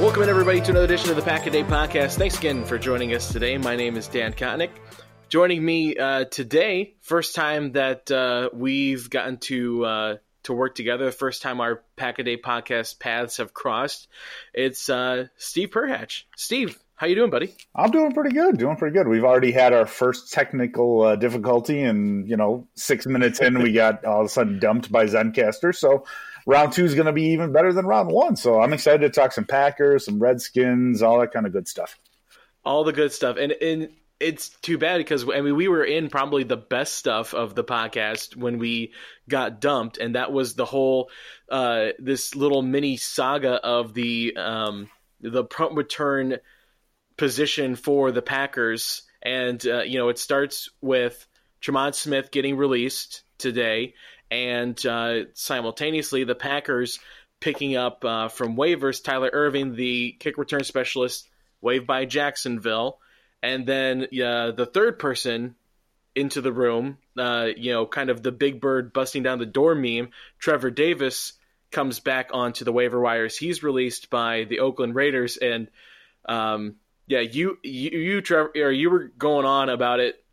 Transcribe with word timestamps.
Welcome 0.00 0.24
in 0.24 0.28
everybody 0.28 0.60
to 0.60 0.70
another 0.70 0.86
edition 0.86 1.10
of 1.10 1.16
the 1.16 1.22
Pack 1.22 1.46
a 1.46 1.50
Day 1.50 1.62
Podcast. 1.62 2.16
Thanks 2.16 2.36
again 2.36 2.64
for 2.64 2.78
joining 2.78 3.14
us 3.14 3.32
today. 3.32 3.56
My 3.56 3.76
name 3.76 3.96
is 3.96 4.08
Dan 4.08 4.32
Kotnick. 4.32 4.70
Joining 5.28 5.64
me 5.64 5.96
uh, 5.96 6.24
today, 6.24 6.96
first 7.00 7.36
time 7.36 7.72
that 7.72 8.10
uh, 8.10 8.50
we've 8.52 9.08
gotten 9.08 9.38
to 9.38 9.84
uh, 9.84 10.16
to 10.42 10.52
work 10.52 10.74
together, 10.74 11.06
the 11.06 11.12
first 11.12 11.42
time 11.42 11.60
our 11.60 11.84
Pack 11.96 12.18
a 12.18 12.24
Day 12.24 12.36
Podcast 12.36 12.98
paths 12.98 13.36
have 13.36 13.54
crossed. 13.54 14.08
It's 14.52 14.90
uh, 14.90 15.28
Steve 15.36 15.70
Perhatch. 15.70 16.24
Steve, 16.36 16.76
how 16.96 17.06
you 17.06 17.14
doing, 17.14 17.30
buddy? 17.30 17.54
I'm 17.74 17.92
doing 17.92 18.12
pretty 18.12 18.34
good. 18.34 18.58
Doing 18.58 18.76
pretty 18.76 18.94
good. 18.94 19.06
We've 19.08 19.24
already 19.24 19.52
had 19.52 19.72
our 19.72 19.86
first 19.86 20.32
technical 20.32 21.02
uh, 21.02 21.16
difficulty, 21.16 21.82
and 21.82 22.28
you 22.28 22.36
know, 22.36 22.66
six 22.74 23.06
minutes 23.06 23.40
in, 23.40 23.62
we 23.62 23.72
got 23.72 24.04
all 24.04 24.20
of 24.20 24.26
a 24.26 24.28
sudden 24.28 24.58
dumped 24.58 24.90
by 24.90 25.06
Zencastr. 25.06 25.74
So 25.74 26.04
round 26.46 26.72
two 26.72 26.84
is 26.84 26.94
going 26.94 27.06
to 27.06 27.12
be 27.12 27.32
even 27.32 27.52
better 27.52 27.72
than 27.72 27.86
round 27.86 28.10
one. 28.10 28.36
So 28.36 28.60
I'm 28.60 28.72
excited 28.72 29.00
to 29.00 29.10
talk 29.10 29.32
some 29.32 29.44
Packers, 29.44 30.04
some 30.04 30.18
Redskins, 30.18 31.02
all 31.02 31.20
that 31.20 31.32
kind 31.32 31.46
of 31.46 31.52
good 31.52 31.68
stuff. 31.68 31.98
All 32.64 32.84
the 32.84 32.92
good 32.92 33.12
stuff, 33.12 33.36
and 33.36 33.52
and 33.52 33.90
it's 34.20 34.48
too 34.48 34.78
bad 34.78 34.98
because 34.98 35.28
I 35.28 35.40
mean 35.42 35.54
we 35.54 35.68
were 35.68 35.84
in 35.84 36.08
probably 36.08 36.44
the 36.44 36.56
best 36.56 36.94
stuff 36.94 37.34
of 37.34 37.54
the 37.54 37.64
podcast 37.64 38.36
when 38.36 38.58
we 38.58 38.92
got 39.28 39.60
dumped, 39.60 39.98
and 39.98 40.14
that 40.14 40.32
was 40.32 40.54
the 40.54 40.64
whole 40.64 41.10
uh, 41.50 41.88
this 41.98 42.34
little 42.34 42.62
mini 42.62 42.96
saga 42.96 43.54
of 43.54 43.92
the 43.92 44.34
um, 44.36 44.88
the 45.20 45.44
punt 45.44 45.74
return 45.74 46.38
position 47.16 47.76
for 47.76 48.12
the 48.12 48.22
Packers, 48.22 49.02
and 49.22 49.64
uh, 49.66 49.82
you 49.82 49.98
know 49.98 50.08
it 50.08 50.18
starts 50.18 50.70
with 50.80 51.26
Tremont 51.60 51.94
Smith 51.94 52.30
getting 52.30 52.56
released 52.56 53.22
today, 53.38 53.94
and 54.34 54.84
uh, 54.84 55.20
simultaneously 55.34 56.24
the 56.24 56.34
Packers 56.34 56.98
picking 57.40 57.76
up 57.76 58.04
uh, 58.04 58.28
from 58.28 58.56
waivers 58.56 59.02
Tyler 59.02 59.30
Ervin, 59.32 59.76
the 59.76 60.16
kick 60.18 60.38
return 60.38 60.64
specialist, 60.64 61.28
waived 61.60 61.86
by 61.86 62.04
Jacksonville, 62.04 62.98
and 63.42 63.66
then 63.66 64.02
uh, 64.02 64.50
the 64.50 64.68
third 64.72 64.98
person 64.98 65.54
into 66.16 66.40
the 66.40 66.52
room, 66.52 66.98
uh, 67.18 67.48
you 67.56 67.72
know, 67.72 67.86
kind 67.86 68.10
of 68.10 68.22
the 68.22 68.32
big 68.32 68.60
bird 68.60 68.92
busting 68.92 69.22
down 69.22 69.38
the 69.38 69.46
door 69.46 69.74
meme, 69.74 70.10
Trevor 70.38 70.70
Davis 70.70 71.34
comes 71.70 72.00
back 72.00 72.30
onto 72.32 72.64
the 72.64 72.72
waiver 72.72 73.00
wires. 73.00 73.36
He's 73.36 73.62
released 73.62 74.10
by 74.10 74.44
the 74.44 74.60
Oakland 74.60 74.94
Raiders, 74.94 75.36
and 75.36 75.68
um, 76.24 76.76
yeah, 77.06 77.20
you 77.20 77.58
you 77.62 77.90
you 77.90 78.20
Trevor, 78.20 78.52
or 78.56 78.70
you 78.70 78.90
were 78.90 79.12
going 79.18 79.46
on 79.46 79.68
about 79.68 80.00
it. 80.00 80.24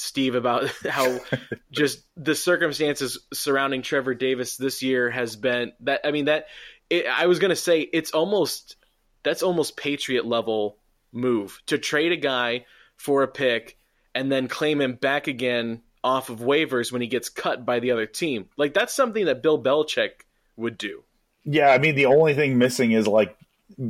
Steve 0.00 0.34
about 0.34 0.68
how 0.88 1.20
just 1.70 2.04
the 2.16 2.34
circumstances 2.34 3.18
surrounding 3.32 3.82
Trevor 3.82 4.14
Davis 4.14 4.56
this 4.56 4.82
year 4.82 5.10
has 5.10 5.36
been 5.36 5.72
that 5.80 6.00
I 6.04 6.10
mean 6.10 6.26
that 6.26 6.46
it, 6.88 7.06
I 7.06 7.26
was 7.26 7.38
going 7.38 7.50
to 7.50 7.56
say 7.56 7.80
it's 7.80 8.12
almost 8.12 8.76
that's 9.22 9.42
almost 9.42 9.76
Patriot 9.76 10.26
level 10.26 10.78
move 11.12 11.60
to 11.66 11.78
trade 11.78 12.12
a 12.12 12.16
guy 12.16 12.66
for 12.96 13.22
a 13.22 13.28
pick 13.28 13.76
and 14.14 14.30
then 14.30 14.48
claim 14.48 14.80
him 14.80 14.94
back 14.94 15.26
again 15.26 15.82
off 16.02 16.30
of 16.30 16.40
waivers 16.40 16.90
when 16.90 17.02
he 17.02 17.08
gets 17.08 17.28
cut 17.28 17.66
by 17.66 17.80
the 17.80 17.90
other 17.90 18.06
team. 18.06 18.48
Like 18.56 18.74
that's 18.74 18.94
something 18.94 19.26
that 19.26 19.42
Bill 19.42 19.62
Belichick 19.62 20.24
would 20.56 20.78
do. 20.78 21.04
Yeah, 21.44 21.68
I 21.68 21.78
mean 21.78 21.94
the 21.94 22.06
only 22.06 22.34
thing 22.34 22.58
missing 22.58 22.92
is 22.92 23.06
like 23.06 23.36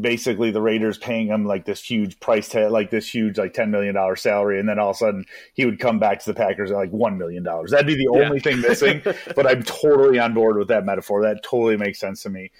basically 0.00 0.50
the 0.50 0.60
Raiders 0.60 0.98
paying 0.98 1.28
him 1.28 1.44
like 1.44 1.64
this 1.64 1.82
huge 1.82 2.18
price 2.20 2.48
tag, 2.48 2.70
like 2.70 2.90
this 2.90 3.12
huge 3.12 3.38
like 3.38 3.54
ten 3.54 3.70
million 3.70 3.94
dollar 3.94 4.16
salary, 4.16 4.58
and 4.60 4.68
then 4.68 4.78
all 4.78 4.90
of 4.90 4.96
a 4.96 4.98
sudden 4.98 5.24
he 5.54 5.64
would 5.64 5.78
come 5.78 5.98
back 5.98 6.20
to 6.20 6.26
the 6.26 6.34
Packers 6.34 6.70
at 6.70 6.76
like 6.76 6.90
one 6.90 7.18
million 7.18 7.42
dollars. 7.42 7.70
That'd 7.70 7.86
be 7.86 7.96
the 7.96 8.08
only 8.08 8.38
yeah. 8.38 8.42
thing 8.42 8.60
missing. 8.60 9.02
but 9.36 9.46
I'm 9.46 9.62
totally 9.62 10.18
on 10.18 10.34
board 10.34 10.56
with 10.56 10.68
that 10.68 10.84
metaphor. 10.84 11.22
That 11.22 11.42
totally 11.42 11.76
makes 11.76 11.98
sense 11.98 12.22
to 12.24 12.30
me. 12.30 12.50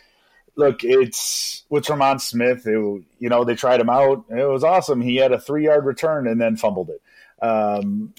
Look, 0.56 0.82
it's 0.82 1.64
with 1.69 1.84
Tremont 1.84 2.20
Smith. 2.20 2.67
It, 2.67 2.72
you 3.19 3.28
know, 3.28 3.44
they 3.44 3.55
tried 3.55 3.81
him 3.81 3.90
out. 3.90 4.25
It 4.28 4.49
was 4.49 4.64
awesome. 4.64 5.00
He 5.00 5.16
had 5.16 5.32
a 5.32 5.40
three 5.40 5.64
yard 5.64 5.84
return 5.84 6.26
and 6.26 6.40
then 6.40 6.56
fumbled 6.56 6.90
it. 6.90 7.02
Um, 7.44 8.12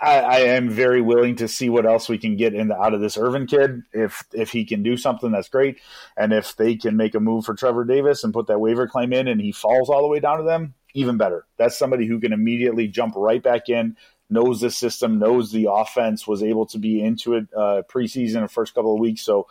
I, 0.00 0.20
I, 0.20 0.38
am 0.40 0.70
very 0.70 1.02
willing 1.02 1.36
to 1.36 1.48
see 1.48 1.68
what 1.68 1.84
else 1.84 2.08
we 2.08 2.16
can 2.16 2.36
get 2.36 2.54
in 2.54 2.68
the, 2.68 2.76
out 2.76 2.94
of 2.94 3.00
this 3.00 3.18
Ervin 3.18 3.46
kid. 3.46 3.82
If 3.92 4.24
if 4.32 4.50
he 4.50 4.64
can 4.64 4.82
do 4.82 4.96
something, 4.96 5.30
that's 5.30 5.48
great. 5.48 5.78
And 6.16 6.32
if 6.32 6.56
they 6.56 6.76
can 6.76 6.96
make 6.96 7.14
a 7.14 7.20
move 7.20 7.44
for 7.44 7.54
Trevor 7.54 7.84
Davis 7.84 8.24
and 8.24 8.32
put 8.32 8.46
that 8.46 8.60
waiver 8.60 8.88
claim 8.88 9.12
in, 9.12 9.28
and 9.28 9.40
he 9.40 9.52
falls 9.52 9.90
all 9.90 10.02
the 10.02 10.08
way 10.08 10.20
down 10.20 10.38
to 10.38 10.44
them, 10.44 10.74
even 10.94 11.18
better. 11.18 11.46
That's 11.58 11.78
somebody 11.78 12.06
who 12.06 12.18
can 12.18 12.32
immediately 12.32 12.88
jump 12.88 13.14
right 13.16 13.42
back 13.42 13.68
in, 13.68 13.96
knows 14.30 14.60
the 14.60 14.70
system, 14.70 15.18
knows 15.18 15.52
the 15.52 15.68
offense, 15.70 16.26
was 16.26 16.42
able 16.42 16.66
to 16.66 16.78
be 16.78 17.02
into 17.02 17.34
it 17.34 17.48
uh, 17.54 17.82
preseason 17.88 18.40
the 18.40 18.48
first 18.48 18.74
couple 18.74 18.94
of 18.94 19.00
weeks. 19.00 19.22
So, 19.22 19.48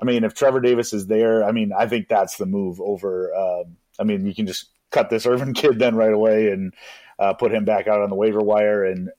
I 0.00 0.04
mean, 0.04 0.24
if 0.24 0.34
Trevor 0.34 0.60
Davis 0.60 0.92
is 0.92 1.06
there, 1.06 1.44
I 1.44 1.52
mean, 1.52 1.72
I 1.76 1.86
think 1.86 2.08
that's 2.08 2.36
the 2.36 2.46
move 2.46 2.80
over. 2.80 3.32
Um, 3.34 3.76
I 4.00 4.04
mean, 4.04 4.26
you 4.26 4.34
can 4.34 4.46
just 4.46 4.66
cut 4.90 5.10
this 5.10 5.26
Ervin 5.26 5.54
kid 5.54 5.78
then 5.78 5.94
right 5.96 6.12
away 6.12 6.48
and 6.48 6.74
uh, 7.22 7.32
put 7.34 7.52
him 7.52 7.64
back 7.64 7.86
out 7.86 8.00
on 8.00 8.10
the 8.10 8.16
waiver 8.16 8.40
wire, 8.40 8.84
and 8.84 9.10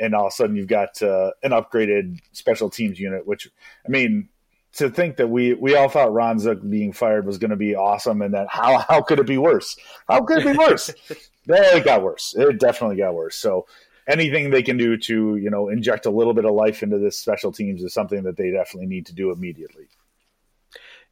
and 0.00 0.14
all 0.14 0.26
of 0.26 0.32
a 0.32 0.34
sudden 0.34 0.56
you've 0.56 0.66
got 0.66 1.00
uh, 1.00 1.30
an 1.44 1.52
upgraded 1.52 2.18
special 2.32 2.68
teams 2.68 2.98
unit. 2.98 3.24
Which 3.24 3.48
I 3.86 3.88
mean, 3.88 4.28
to 4.74 4.90
think 4.90 5.16
that 5.18 5.28
we 5.28 5.54
we 5.54 5.76
all 5.76 5.88
thought 5.88 6.12
Ron 6.12 6.40
Zook 6.40 6.58
being 6.68 6.92
fired 6.92 7.24
was 7.24 7.38
going 7.38 7.52
to 7.52 7.56
be 7.56 7.76
awesome, 7.76 8.20
and 8.20 8.34
that 8.34 8.48
how 8.48 8.78
how 8.78 9.00
could 9.00 9.20
it 9.20 9.26
be 9.28 9.38
worse? 9.38 9.76
How 10.08 10.22
could 10.22 10.38
it 10.38 10.52
be 10.52 10.58
worse? 10.58 10.92
it 11.46 11.84
got 11.84 12.02
worse. 12.02 12.34
It 12.36 12.58
definitely 12.58 12.96
got 12.96 13.14
worse. 13.14 13.36
So 13.36 13.66
anything 14.08 14.50
they 14.50 14.64
can 14.64 14.76
do 14.76 14.96
to 14.96 15.36
you 15.36 15.50
know 15.50 15.68
inject 15.68 16.06
a 16.06 16.10
little 16.10 16.34
bit 16.34 16.44
of 16.44 16.54
life 16.54 16.82
into 16.82 16.98
this 16.98 17.16
special 17.16 17.52
teams 17.52 17.84
is 17.84 17.94
something 17.94 18.24
that 18.24 18.36
they 18.36 18.50
definitely 18.50 18.88
need 18.88 19.06
to 19.06 19.14
do 19.14 19.30
immediately. 19.30 19.86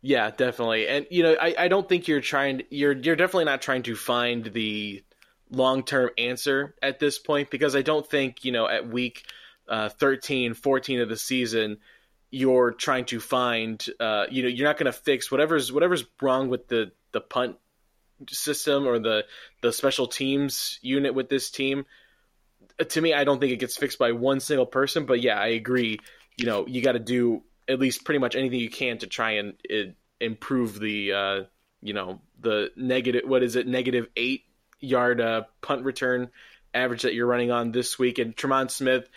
Yeah, 0.02 0.30
definitely. 0.30 0.88
And 0.88 1.06
you 1.10 1.22
know, 1.22 1.36
I, 1.40 1.54
I 1.56 1.68
don't 1.68 1.88
think 1.88 2.08
you're 2.08 2.20
trying 2.20 2.62
you're 2.70 2.92
you're 2.92 3.16
definitely 3.16 3.44
not 3.44 3.62
trying 3.62 3.84
to 3.84 3.94
find 3.94 4.46
the 4.46 5.04
long 5.50 5.82
term 5.82 6.10
answer 6.18 6.74
at 6.82 6.98
this 6.98 7.18
point 7.18 7.50
because 7.50 7.74
I 7.74 7.82
don't 7.82 8.06
think, 8.06 8.44
you 8.44 8.52
know, 8.52 8.68
at 8.68 8.88
week 8.88 9.24
uh, 9.68 9.88
13, 9.88 10.54
14 10.54 11.00
of 11.00 11.08
the 11.08 11.16
season, 11.16 11.78
you're 12.30 12.72
trying 12.72 13.06
to 13.06 13.20
find 13.20 13.84
uh, 13.98 14.26
you 14.30 14.42
know, 14.42 14.48
you're 14.48 14.68
not 14.68 14.78
gonna 14.78 14.92
fix 14.92 15.30
whatever's 15.30 15.72
whatever's 15.72 16.04
wrong 16.20 16.48
with 16.48 16.68
the, 16.68 16.92
the 17.12 17.20
punt 17.20 17.56
system 18.28 18.86
or 18.86 18.98
the, 18.98 19.24
the 19.62 19.72
special 19.72 20.06
teams 20.06 20.78
unit 20.82 21.14
with 21.14 21.28
this 21.28 21.50
team. 21.50 21.86
To 22.78 23.00
me, 23.00 23.12
I 23.12 23.24
don't 23.24 23.40
think 23.40 23.52
it 23.52 23.56
gets 23.56 23.76
fixed 23.76 23.98
by 23.98 24.12
one 24.12 24.40
single 24.40 24.66
person, 24.66 25.06
but 25.06 25.20
yeah, 25.20 25.38
I 25.38 25.48
agree. 25.48 25.98
You 26.36 26.46
know, 26.46 26.66
you 26.66 26.82
got 26.82 26.92
to 26.92 26.98
do 26.98 27.42
at 27.68 27.78
least 27.78 28.04
pretty 28.04 28.18
much 28.18 28.36
anything 28.36 28.58
you 28.58 28.70
can 28.70 28.98
to 28.98 29.06
try 29.06 29.32
and 29.32 29.54
it, 29.64 29.96
improve 30.20 30.78
the 30.78 31.12
uh, 31.12 31.44
you 31.82 31.94
know 31.94 32.20
the 32.38 32.70
negative 32.76 33.22
what 33.24 33.42
is 33.42 33.56
it 33.56 33.66
negative 33.66 34.06
eight 34.16 34.44
yard 34.80 35.20
uh, 35.20 35.42
punt 35.60 35.84
return 35.84 36.30
average 36.72 37.02
that 37.02 37.14
you're 37.14 37.26
running 37.26 37.50
on 37.50 37.72
this 37.72 37.98
week 37.98 38.18
and 38.18 38.36
Tremont 38.36 38.70
Smith 38.70 39.08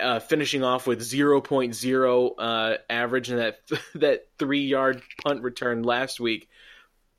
uh, 0.00 0.20
finishing 0.20 0.64
off 0.64 0.86
with 0.86 1.00
0.0 1.00 2.34
uh, 2.38 2.76
average 2.90 3.30
in 3.30 3.36
that 3.36 3.60
that 3.94 4.26
three 4.38 4.66
yard 4.66 5.02
punt 5.22 5.42
return 5.42 5.82
last 5.82 6.20
week. 6.20 6.48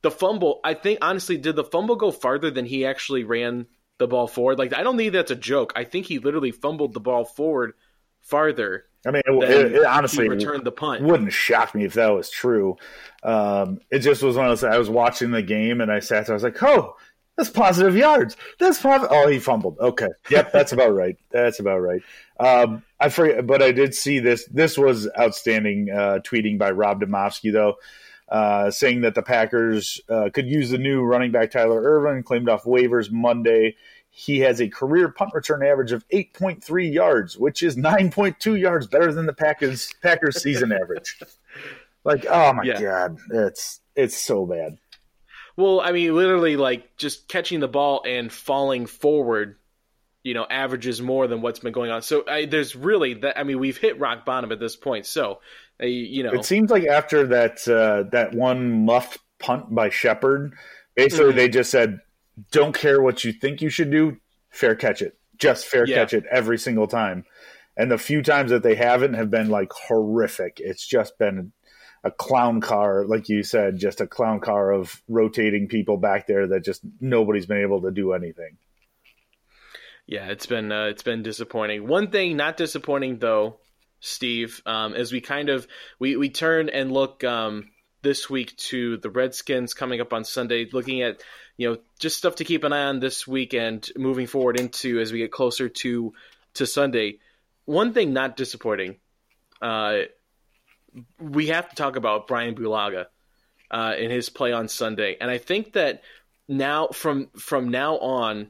The 0.01 0.11
fumble, 0.11 0.59
I 0.63 0.73
think 0.73 0.99
honestly, 1.01 1.37
did 1.37 1.55
the 1.55 1.63
fumble 1.63 1.95
go 1.95 2.11
farther 2.11 2.51
than 2.51 2.65
he 2.65 2.85
actually 2.85 3.23
ran 3.23 3.67
the 3.99 4.07
ball 4.07 4.27
forward? 4.27 4.59
Like 4.59 4.73
I 4.73 4.83
don't 4.83 4.97
think 4.97 5.13
that's 5.13 5.31
a 5.31 5.35
joke. 5.35 5.73
I 5.75 5.85
think 5.85 6.05
he 6.05 6.19
literally 6.19 6.51
fumbled 6.51 6.93
the 6.93 6.99
ball 6.99 7.23
forward 7.23 7.73
farther 8.21 8.85
I 9.05 9.11
mean, 9.11 9.21
it, 9.25 9.49
it, 9.49 9.71
it 9.73 9.85
honestly 9.85 10.29
returned 10.29 10.63
the 10.63 10.71
punt. 10.71 11.03
Wouldn't 11.03 11.33
shock 11.33 11.75
me 11.75 11.83
if 11.83 11.95
that 11.95 12.09
was 12.09 12.29
true. 12.29 12.77
Um, 13.21 13.81
it 13.91 13.99
just 13.99 14.23
was 14.23 14.37
one 14.37 14.45
of 14.45 14.51
those. 14.51 14.63
I 14.63 14.77
was 14.77 14.89
watching 14.89 15.31
the 15.31 15.41
game 15.41 15.81
and 15.81 15.91
I 15.91 15.99
sat 15.99 16.25
there. 16.25 16.33
I 16.33 16.37
was 16.37 16.43
like, 16.43 16.61
"Oh, 16.63 16.95
that's 17.37 17.49
positive 17.49 17.95
yards. 17.95 18.35
That's 18.59 18.81
positive." 18.81 19.09
Oh, 19.11 19.27
he 19.27 19.39
fumbled. 19.39 19.77
Okay, 19.79 20.09
yep, 20.29 20.51
that's 20.51 20.71
about 20.71 20.93
right. 20.93 21.17
That's 21.31 21.59
about 21.59 21.79
right. 21.79 22.01
Um, 22.39 22.83
I 22.99 23.09
forget, 23.09 23.45
but 23.45 23.61
I 23.61 23.71
did 23.71 23.93
see 23.93 24.19
this. 24.19 24.45
This 24.47 24.77
was 24.77 25.09
outstanding 25.17 25.89
uh, 25.89 26.19
tweeting 26.23 26.57
by 26.57 26.71
Rob 26.71 27.01
Demovsky, 27.01 27.51
though. 27.51 27.75
Uh, 28.29 28.71
saying 28.71 29.01
that 29.01 29.13
the 29.13 29.21
Packers 29.21 30.01
uh, 30.09 30.29
could 30.33 30.47
use 30.47 30.71
the 30.71 30.77
new 30.77 31.03
running 31.03 31.31
back 31.31 31.51
Tyler 31.51 31.81
Ervin, 31.81 32.23
claimed 32.23 32.49
off 32.49 32.63
waivers 32.63 33.11
Monday. 33.11 33.75
He 34.09 34.39
has 34.39 34.61
a 34.61 34.69
career 34.69 35.09
punt 35.09 35.31
return 35.33 35.63
average 35.63 35.91
of 35.91 36.07
8.3 36.09 36.93
yards, 36.93 37.37
which 37.37 37.61
is 37.61 37.75
9.2 37.75 38.59
yards 38.59 38.87
better 38.87 39.11
than 39.11 39.25
the 39.25 39.33
Packers 39.33 39.93
Packers 40.01 40.41
season 40.41 40.71
average. 40.71 41.19
Like, 42.03 42.25
oh 42.29 42.53
my 42.53 42.63
yeah. 42.63 42.81
god, 42.81 43.17
it's 43.31 43.79
it's 43.95 44.17
so 44.17 44.45
bad. 44.45 44.77
Well, 45.55 45.81
I 45.81 45.91
mean, 45.91 46.15
literally, 46.15 46.57
like 46.57 46.97
just 46.97 47.27
catching 47.27 47.59
the 47.59 47.67
ball 47.67 48.03
and 48.07 48.31
falling 48.31 48.85
forward, 48.85 49.57
you 50.23 50.33
know, 50.33 50.45
averages 50.49 51.01
more 51.01 51.27
than 51.27 51.41
what's 51.41 51.59
been 51.59 51.73
going 51.73 51.91
on. 51.91 52.01
So 52.01 52.23
I, 52.27 52.45
there's 52.45 52.75
really 52.75 53.15
that. 53.15 53.37
I 53.37 53.43
mean, 53.43 53.59
we've 53.59 53.77
hit 53.77 53.99
rock 53.99 54.25
bottom 54.25 54.51
at 54.51 54.59
this 54.59 54.75
point. 54.75 55.05
So, 55.05 55.39
uh, 55.81 55.85
you 55.85 56.23
know, 56.23 56.31
it 56.31 56.45
seems 56.45 56.71
like 56.71 56.85
after 56.85 57.27
that 57.27 57.67
uh, 57.67 58.09
that 58.11 58.33
one 58.33 58.85
muffed 58.85 59.19
punt 59.39 59.73
by 59.73 59.89
Shepherd, 59.89 60.53
basically 60.95 61.27
mm-hmm. 61.27 61.37
they 61.37 61.49
just 61.49 61.69
said 61.69 61.99
don't 62.51 62.73
care 62.75 63.01
what 63.01 63.23
you 63.23 63.31
think 63.31 63.61
you 63.61 63.69
should 63.69 63.91
do, 63.91 64.17
fair 64.49 64.75
catch 64.75 65.01
it. 65.01 65.17
Just 65.37 65.65
fair 65.65 65.85
yeah. 65.85 65.97
catch 65.97 66.13
it 66.13 66.25
every 66.31 66.57
single 66.57 66.87
time. 66.87 67.25
And 67.75 67.91
the 67.91 67.97
few 67.97 68.21
times 68.21 68.51
that 68.51 68.63
they 68.63 68.75
haven't 68.75 69.15
have 69.15 69.31
been 69.31 69.49
like 69.49 69.71
horrific. 69.71 70.59
It's 70.59 70.85
just 70.85 71.17
been 71.17 71.51
a 72.03 72.11
clown 72.11 72.59
car, 72.59 73.05
like 73.05 73.29
you 73.29 73.43
said, 73.43 73.77
just 73.77 74.01
a 74.01 74.07
clown 74.07 74.39
car 74.39 74.71
of 74.71 75.01
rotating 75.07 75.67
people 75.67 75.97
back 75.97 76.27
there 76.27 76.47
that 76.47 76.65
just 76.65 76.81
nobody's 76.99 77.45
been 77.45 77.61
able 77.61 77.81
to 77.81 77.91
do 77.91 78.13
anything. 78.13 78.57
Yeah, 80.05 80.27
it's 80.27 80.45
been 80.45 80.71
uh, 80.71 80.85
it's 80.85 81.03
been 81.03 81.23
disappointing. 81.23 81.87
One 81.87 82.11
thing 82.11 82.35
not 82.35 82.57
disappointing 82.57 83.19
though, 83.19 83.59
Steve, 84.01 84.61
um, 84.65 84.93
as 84.93 85.13
we 85.13 85.21
kind 85.21 85.49
of 85.49 85.65
we 85.97 86.17
we 86.17 86.29
turn 86.29 86.67
and 86.67 86.91
look 86.91 87.23
um, 87.23 87.69
this 88.01 88.29
week 88.29 88.55
to 88.57 88.97
the 88.97 89.09
Redskins 89.09 89.73
coming 89.73 90.01
up 90.01 90.11
on 90.11 90.25
Sunday, 90.25 90.67
looking 90.71 91.01
at 91.01 91.21
you 91.55 91.69
know 91.69 91.77
just 91.99 92.17
stuff 92.17 92.35
to 92.35 92.43
keep 92.43 92.65
an 92.65 92.73
eye 92.73 92.85
on 92.85 92.99
this 92.99 93.25
weekend 93.25 93.89
moving 93.95 94.27
forward 94.27 94.59
into 94.59 94.99
as 94.99 95.13
we 95.13 95.19
get 95.19 95.31
closer 95.31 95.69
to 95.69 96.13
to 96.55 96.65
Sunday. 96.65 97.19
One 97.63 97.93
thing 97.93 98.11
not 98.11 98.35
disappointing, 98.35 98.97
uh, 99.61 99.99
we 101.19 101.47
have 101.47 101.69
to 101.69 101.75
talk 101.75 101.95
about 101.95 102.27
Brian 102.27 102.55
Bulaga 102.55 103.05
uh, 103.71 103.93
in 103.97 104.11
his 104.11 104.29
play 104.29 104.51
on 104.51 104.67
Sunday, 104.67 105.17
and 105.19 105.29
I 105.29 105.37
think 105.37 105.73
that 105.73 106.03
now 106.47 106.87
from 106.87 107.29
from 107.37 107.69
now 107.69 107.97
on, 107.97 108.49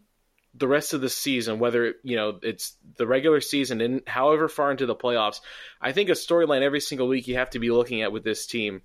the 0.56 0.68
rest 0.68 0.94
of 0.94 1.02
the 1.02 1.10
season, 1.10 1.60
whether 1.60 1.96
you 2.04 2.16
know 2.16 2.40
it's 2.42 2.76
the 2.98 3.08
regular 3.08 3.42
season 3.42 3.82
and 3.82 4.02
however 4.06 4.48
far 4.48 4.72
into 4.72 4.86
the 4.86 4.96
playoffs, 4.96 5.42
I 5.82 5.92
think 5.92 6.10
a 6.10 6.14
storyline 6.14 6.62
every 6.62 6.82
single 6.82 7.08
week 7.08 7.28
you 7.28 7.36
have 7.36 7.52
to 7.52 7.60
be 7.60 7.72
looking 7.72 8.02
at 8.02 8.12
with 8.12 8.24
this 8.24 8.46
team 8.46 8.82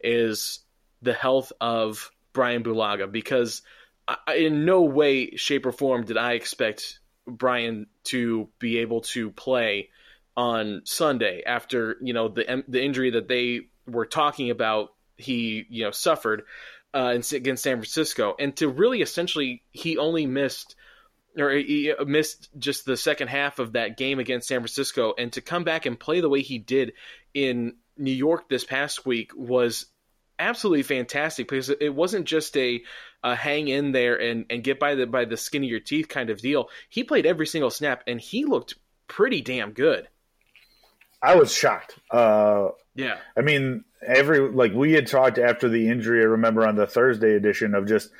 is 0.00 0.60
the 1.00 1.12
health 1.12 1.52
of 1.60 2.10
Brian 2.32 2.64
Bulaga. 2.64 3.10
Because 3.10 3.62
I, 4.08 4.34
in 4.34 4.64
no 4.64 4.82
way, 4.82 5.36
shape, 5.36 5.66
or 5.66 5.72
form 5.72 6.04
did 6.04 6.16
I 6.16 6.32
expect 6.32 6.98
Brian 7.26 7.86
to 8.04 8.48
be 8.58 8.78
able 8.78 9.02
to 9.02 9.30
play 9.30 9.90
on 10.36 10.82
Sunday 10.84 11.42
after 11.46 11.96
you 12.00 12.12
know 12.12 12.28
the 12.28 12.64
the 12.68 12.82
injury 12.82 13.10
that 13.10 13.28
they 13.28 13.62
were 13.86 14.06
talking 14.06 14.50
about 14.50 14.90
he 15.16 15.66
you 15.68 15.84
know 15.84 15.90
suffered 15.90 16.42
uh, 16.94 17.18
against 17.32 17.62
San 17.62 17.76
Francisco, 17.76 18.34
and 18.38 18.56
to 18.56 18.68
really 18.68 19.02
essentially 19.02 19.62
he 19.72 19.98
only 19.98 20.26
missed 20.26 20.76
or 21.38 21.50
he 21.50 21.92
missed 22.04 22.50
just 22.58 22.84
the 22.84 22.96
second 22.96 23.28
half 23.28 23.58
of 23.58 23.72
that 23.72 23.96
game 23.96 24.18
against 24.18 24.48
San 24.48 24.60
Francisco, 24.60 25.14
and 25.16 25.32
to 25.32 25.40
come 25.40 25.64
back 25.64 25.86
and 25.86 25.98
play 25.98 26.20
the 26.20 26.28
way 26.28 26.42
he 26.42 26.58
did 26.58 26.92
in 27.34 27.74
New 27.96 28.12
York 28.12 28.48
this 28.48 28.64
past 28.64 29.06
week 29.06 29.32
was 29.34 29.86
absolutely 30.38 30.82
fantastic 30.82 31.48
because 31.48 31.70
it 31.70 31.94
wasn't 31.94 32.26
just 32.26 32.56
a, 32.56 32.82
a, 33.22 33.34
hang 33.34 33.68
in 33.68 33.92
there 33.92 34.20
and, 34.20 34.46
and 34.50 34.64
get 34.64 34.80
by 34.80 34.94
the 34.94 35.06
by 35.06 35.24
the 35.24 35.36
skin 35.36 35.62
of 35.62 35.70
your 35.70 35.80
teeth 35.80 36.08
kind 36.08 36.30
of 36.30 36.40
deal. 36.40 36.68
He 36.88 37.04
played 37.04 37.26
every 37.26 37.46
single 37.46 37.70
snap 37.70 38.02
and 38.06 38.20
he 38.20 38.44
looked 38.44 38.74
pretty 39.08 39.40
damn 39.40 39.72
good. 39.72 40.08
I 41.22 41.36
was 41.36 41.52
shocked. 41.54 41.98
Uh, 42.10 42.68
yeah, 42.94 43.18
I 43.36 43.42
mean, 43.42 43.84
every 44.04 44.40
like 44.40 44.72
we 44.72 44.92
had 44.92 45.06
talked 45.06 45.38
after 45.38 45.68
the 45.68 45.88
injury. 45.88 46.20
I 46.20 46.26
remember 46.26 46.66
on 46.66 46.76
the 46.76 46.86
Thursday 46.86 47.34
edition 47.34 47.74
of 47.74 47.86
just 47.86 48.10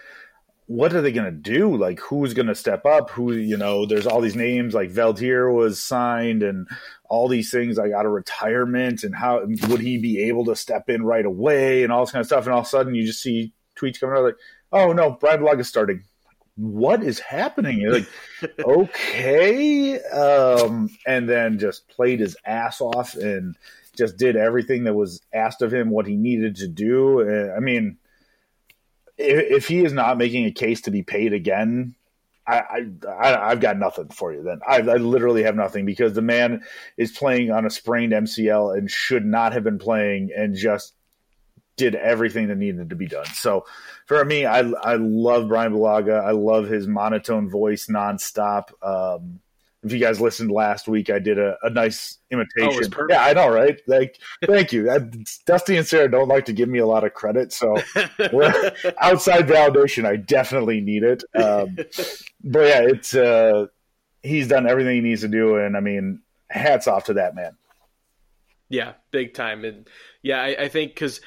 what 0.67 0.95
are 0.95 1.03
they 1.03 1.13
going 1.13 1.27
to 1.27 1.31
do? 1.31 1.77
Like, 1.77 2.01
who's 2.01 2.35
going 2.35 2.47
to 2.47 2.55
step 2.55 2.87
up? 2.87 3.11
Who, 3.11 3.33
you 3.33 3.57
know, 3.57 3.85
there's 3.85 4.07
all 4.07 4.21
these 4.21 4.37
names 4.37 4.75
like 4.75 4.91
Veldheer 4.91 5.53
was 5.53 5.83
signed 5.83 6.43
and 6.43 6.67
all 7.11 7.29
these 7.29 7.51
things 7.51 7.77
like 7.77 7.93
out 7.93 8.07
of 8.07 8.13
retirement 8.13 9.03
and 9.03 9.15
how 9.15 9.45
would 9.45 9.81
he 9.81 9.99
be 9.99 10.23
able 10.29 10.47
to 10.47 10.57
step 10.57 10.89
in 10.89 11.03
right 11.03 11.27
away 11.27 11.83
and 11.83 11.93
all 11.93 12.05
this 12.05 12.13
kind 12.13 12.21
of 12.21 12.27
stuff. 12.27 12.45
And 12.45 12.55
all 12.55 12.61
of 12.61 12.67
a 12.67 12.71
sudden 12.71 12.95
you 12.95 13.05
just 13.05 13.21
see 13.21 13.53
tweets 13.79 14.01
coming 14.01 14.17
out 14.17 14.25
like, 14.25 14.37
oh 14.73 14.93
no, 14.93 15.11
Brian 15.11 15.41
Bulaga 15.41 15.61
is 15.61 15.69
starting. 15.69 16.05
What 16.57 17.03
is 17.03 17.19
happening? 17.19 17.79
You're 17.79 17.95
like, 17.95 18.09
okay. 18.59 20.01
Um, 20.01 20.91
and 21.07 21.29
then 21.29 21.59
just 21.59 21.89
played 21.89 22.21
his 22.21 22.37
ass 22.45 22.81
off 22.81 23.15
and 23.15 23.57
just 23.97 24.17
did 24.17 24.37
everything 24.37 24.85
that 24.85 24.95
was 24.95 25.23
asked 25.33 25.63
of 25.63 25.73
him, 25.73 25.91
what 25.91 26.07
he 26.07 26.17
needed 26.17 26.57
to 26.57 26.69
do. 26.69 27.21
Uh, 27.21 27.55
I 27.57 27.61
mean, 27.61 27.99
if, 29.19 29.69
he 29.69 29.85
is 29.85 29.93
not 29.93 30.19
making 30.19 30.47
a 30.47 30.51
case 30.51 30.83
to 30.83 30.91
be 30.91 31.03
paid 31.03 31.33
again, 31.33 31.95
I, 32.47 32.87
I, 33.09 33.51
have 33.51 33.61
got 33.61 33.79
nothing 33.79 34.09
for 34.09 34.33
you 34.33 34.43
then. 34.43 34.61
I, 34.67 34.79
I, 34.79 34.97
literally 34.97 35.45
have 35.45 35.55
nothing 35.55 35.87
because 35.87 36.13
the 36.13 36.23
man 36.23 36.63
is 36.97 37.13
playing 37.13 37.53
on 37.53 37.65
a 37.65 37.71
sprained 37.71 38.13
MCL 38.13 38.77
and 38.77 38.91
should 38.91 39.25
not 39.25 39.53
have 39.53 39.63
been 39.63 39.79
playing 39.79 40.31
and 40.37 40.57
just 40.57 40.95
did 41.77 41.95
everything 41.95 42.49
that 42.49 42.59
needed 42.59 42.91
to 42.91 42.97
be 42.97 43.07
done. 43.07 43.27
So 43.27 43.67
for 44.07 44.25
me, 44.25 44.47
I, 44.47 44.59
I 44.61 44.97
love 44.97 45.49
Brian 45.49 45.73
Bulaga. 45.73 46.23
I 46.23 46.33
love 46.33 46.69
his 46.69 46.87
monotone 46.87 47.49
voice 47.49 47.87
nonstop. 47.87 48.73
Um, 48.83 49.41
if 49.83 49.93
you 49.93 49.99
guys 49.99 50.21
listened 50.21 50.53
last 50.53 50.87
week, 50.87 51.11
I 51.11 51.19
did 51.19 51.39
a, 51.39 51.57
a 51.63 51.71
nice 51.71 52.19
imitation. 52.31 52.93
Oh, 52.97 53.07
yeah, 53.11 53.25
I 53.25 53.33
know, 53.33 53.49
right? 53.49 53.81
Like, 53.89 54.19
thank 54.45 54.73
you. 54.73 54.89
Dusty 55.45 55.77
and 55.77 55.87
Sarah 55.87 56.09
don't 56.09 56.29
like 56.29 56.45
to 56.45 56.53
give 56.53 56.69
me 56.69 56.79
a 56.79 56.87
lot 56.87 57.03
of 57.03 57.15
credit, 57.15 57.53
so 57.53 57.77
outside 59.01 59.49
validation, 59.49 60.05
I 60.07 60.17
definitely 60.17 60.81
need 60.81 61.03
it. 61.03 61.25
Um, 61.35 61.77
but 62.45 62.61
yeah, 62.61 62.83
it's 62.83 63.15
uh, 63.15 63.67
he's 64.23 64.47
done 64.47 64.69
everything 64.69 64.97
he 64.97 65.01
needs 65.01 65.23
to 65.23 65.29
do, 65.29 65.57
and 65.57 65.77
I 65.77 65.81
mean, 65.81 66.21
hats 66.49 66.87
off 66.87 67.05
to 67.05 67.15
that 67.15 67.35
man. 67.35 67.57
Yeah, 68.69 68.93
big 69.11 69.35
time, 69.35 69.65
and 69.65 69.89
yeah, 70.23 70.41
I, 70.41 70.57
I 70.61 70.69
think 70.69 70.95
because 70.95 71.21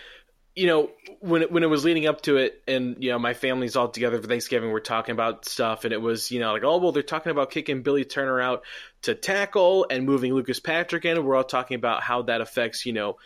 you 0.55 0.67
know 0.67 0.89
when 1.19 1.41
it, 1.41 1.51
when 1.51 1.63
it 1.63 1.69
was 1.69 1.83
leading 1.83 2.07
up 2.07 2.21
to 2.21 2.37
it, 2.37 2.61
and 2.67 2.97
you 3.03 3.11
know 3.11 3.19
my 3.19 3.33
family's 3.33 3.75
all 3.75 3.89
together 3.89 4.21
for 4.21 4.27
Thanksgiving, 4.27 4.71
we're 4.71 4.79
talking 4.79 5.13
about 5.13 5.45
stuff, 5.45 5.83
and 5.83 5.93
it 5.93 6.01
was 6.01 6.31
you 6.31 6.39
know 6.39 6.53
like 6.53 6.63
oh 6.63 6.77
well 6.77 6.91
they're 6.91 7.03
talking 7.03 7.31
about 7.31 7.51
kicking 7.51 7.81
Billy 7.81 8.05
Turner 8.05 8.39
out 8.39 8.63
to 9.03 9.15
tackle 9.15 9.85
and 9.89 10.05
moving 10.05 10.33
Lucas 10.33 10.59
Patrick 10.59 11.05
in. 11.05 11.17
And 11.17 11.25
we're 11.25 11.35
all 11.35 11.43
talking 11.43 11.75
about 11.75 12.01
how 12.01 12.23
that 12.23 12.41
affects 12.41 12.85
you 12.85 12.93
know 12.93 13.17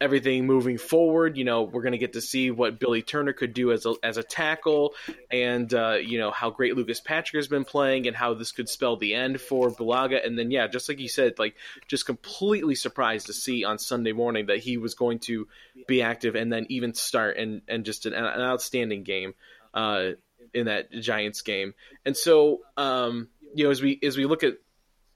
everything 0.00 0.46
moving 0.46 0.78
forward. 0.78 1.36
You 1.36 1.44
know, 1.44 1.62
we're 1.62 1.82
going 1.82 1.92
to 1.92 1.98
get 1.98 2.14
to 2.14 2.20
see 2.20 2.50
what 2.50 2.78
Billy 2.78 3.02
Turner 3.02 3.32
could 3.32 3.54
do 3.54 3.72
as 3.72 3.86
a, 3.86 3.94
as 4.02 4.16
a 4.16 4.22
tackle, 4.22 4.94
and 5.30 5.72
uh, 5.72 5.94
you 5.94 6.18
know 6.18 6.30
how 6.30 6.50
great 6.50 6.76
Lucas 6.76 7.00
Patrick 7.00 7.38
has 7.38 7.48
been 7.48 7.64
playing, 7.64 8.06
and 8.06 8.16
how 8.16 8.34
this 8.34 8.52
could 8.52 8.68
spell 8.68 8.96
the 8.96 9.14
end 9.14 9.40
for 9.40 9.70
Bulaga. 9.70 10.24
And 10.24 10.38
then, 10.38 10.50
yeah, 10.50 10.66
just 10.66 10.88
like 10.88 11.00
you 11.00 11.08
said, 11.08 11.38
like 11.38 11.56
just 11.88 12.06
completely 12.06 12.74
surprised 12.74 13.26
to 13.26 13.32
see 13.32 13.64
on 13.64 13.78
Sunday 13.78 14.12
morning 14.12 14.46
that 14.46 14.58
he 14.58 14.76
was 14.76 14.94
going 14.94 15.20
to 15.20 15.48
be 15.86 16.02
active 16.02 16.34
and 16.34 16.52
then 16.52 16.66
even 16.68 16.94
start, 16.94 17.36
and 17.36 17.62
and 17.68 17.84
just 17.84 18.06
an, 18.06 18.14
an 18.14 18.40
outstanding 18.40 19.02
game 19.02 19.34
uh, 19.74 20.10
in 20.52 20.66
that 20.66 20.90
Giants 20.92 21.42
game. 21.42 21.74
And 22.04 22.16
so, 22.16 22.60
um, 22.76 23.28
you 23.54 23.64
know, 23.64 23.70
as 23.70 23.82
we 23.82 23.98
as 24.02 24.16
we 24.16 24.26
look 24.26 24.44
at 24.44 24.54